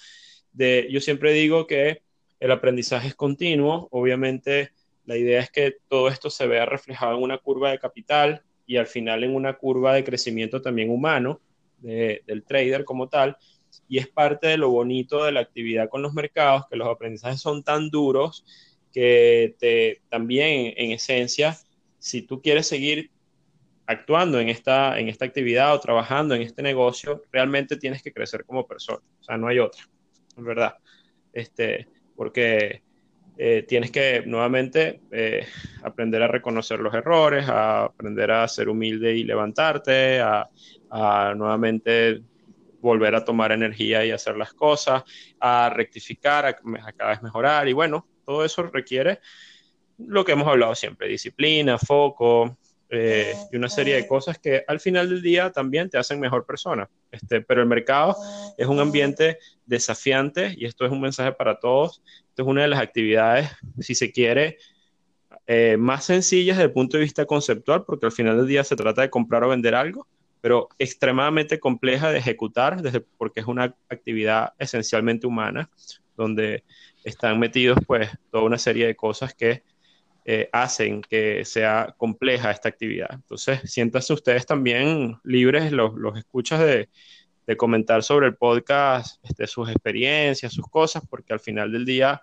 [0.52, 2.04] de, yo siempre digo que
[2.40, 4.74] el aprendizaje es continuo, obviamente
[5.06, 8.78] la idea es que todo esto se vea reflejado en una curva de capital y
[8.78, 11.40] al final en una curva de crecimiento también humano
[11.80, 13.38] del trader como tal,
[13.88, 17.40] y es parte de lo bonito de la actividad con los mercados, que los aprendizajes
[17.40, 18.46] son tan duros
[18.92, 21.58] que te, también en esencia,
[22.00, 23.12] si tú quieres seguir
[23.86, 28.44] actuando en esta, en esta actividad o trabajando en este negocio, realmente tienes que crecer
[28.44, 29.04] como persona.
[29.22, 29.84] O sea, no hay otra,
[30.36, 30.76] en verdad.
[31.32, 32.82] Este, porque
[33.38, 35.46] eh, tienes que nuevamente eh,
[35.84, 40.50] aprender a reconocer los errores, a aprender a ser humilde y levantarte, a,
[41.36, 42.22] nuevamente
[42.80, 45.04] volver a tomar energía y hacer las cosas,
[45.40, 47.68] a rectificar, a, a cada vez mejorar.
[47.68, 49.20] Y bueno, todo eso requiere
[49.98, 52.58] lo que hemos hablado siempre, disciplina, foco
[52.90, 56.46] eh, y una serie de cosas que al final del día también te hacen mejor
[56.46, 56.90] persona.
[57.12, 58.16] Este, pero el mercado
[58.58, 62.02] es un ambiente desafiante y esto es un mensaje para todos.
[62.42, 64.58] Es una de las actividades, si se quiere,
[65.46, 68.76] eh, más sencillas desde el punto de vista conceptual, porque al final del día se
[68.76, 70.08] trata de comprar o vender algo,
[70.42, 75.70] pero extremadamente compleja de ejecutar, desde, porque es una actividad esencialmente humana,
[76.16, 76.64] donde
[77.04, 79.64] están metidos pues toda una serie de cosas que
[80.26, 83.10] eh, hacen que sea compleja esta actividad.
[83.14, 86.90] Entonces, siéntanse ustedes también libres, los, los escuchas de,
[87.48, 92.22] de, comentar sobre el podcast, este, sus experiencias, sus cosas, porque al final del día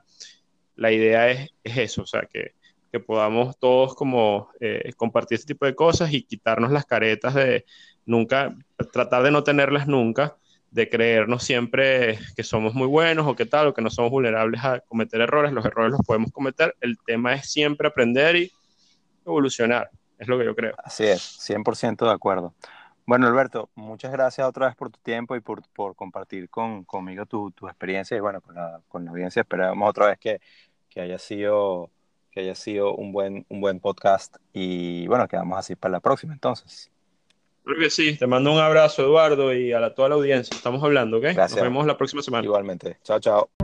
[0.76, 2.52] la idea es, es eso, o sea, que,
[2.92, 7.64] que podamos todos como eh, compartir este tipo de cosas y quitarnos las caretas de
[8.06, 8.54] nunca,
[8.92, 10.36] tratar de no tenerlas nunca
[10.74, 14.62] de creernos siempre que somos muy buenos o que tal, o que no somos vulnerables
[14.64, 15.52] a cometer errores.
[15.52, 16.74] Los errores los podemos cometer.
[16.80, 18.52] El tema es siempre aprender y
[19.24, 19.88] evolucionar.
[20.18, 20.74] Es lo que yo creo.
[20.82, 22.54] Así es, 100% de acuerdo.
[23.06, 27.26] Bueno, Alberto, muchas gracias otra vez por tu tiempo y por, por compartir con, conmigo
[27.26, 29.40] tu, tu, experiencia y bueno, con la, con la audiencia.
[29.40, 30.40] Esperamos otra vez que,
[30.88, 31.90] que, haya sido,
[32.30, 36.32] que haya sido un buen, un buen podcast y bueno, quedamos así para la próxima
[36.32, 36.90] entonces.
[37.64, 38.16] Creo que sí.
[38.16, 40.54] Te mando un abrazo, Eduardo, y a toda la audiencia.
[40.54, 41.22] Estamos hablando, ¿ok?
[41.22, 41.52] Gracias.
[41.52, 42.44] Nos vemos la próxima semana.
[42.44, 42.98] Igualmente.
[43.02, 43.63] Chao, chao.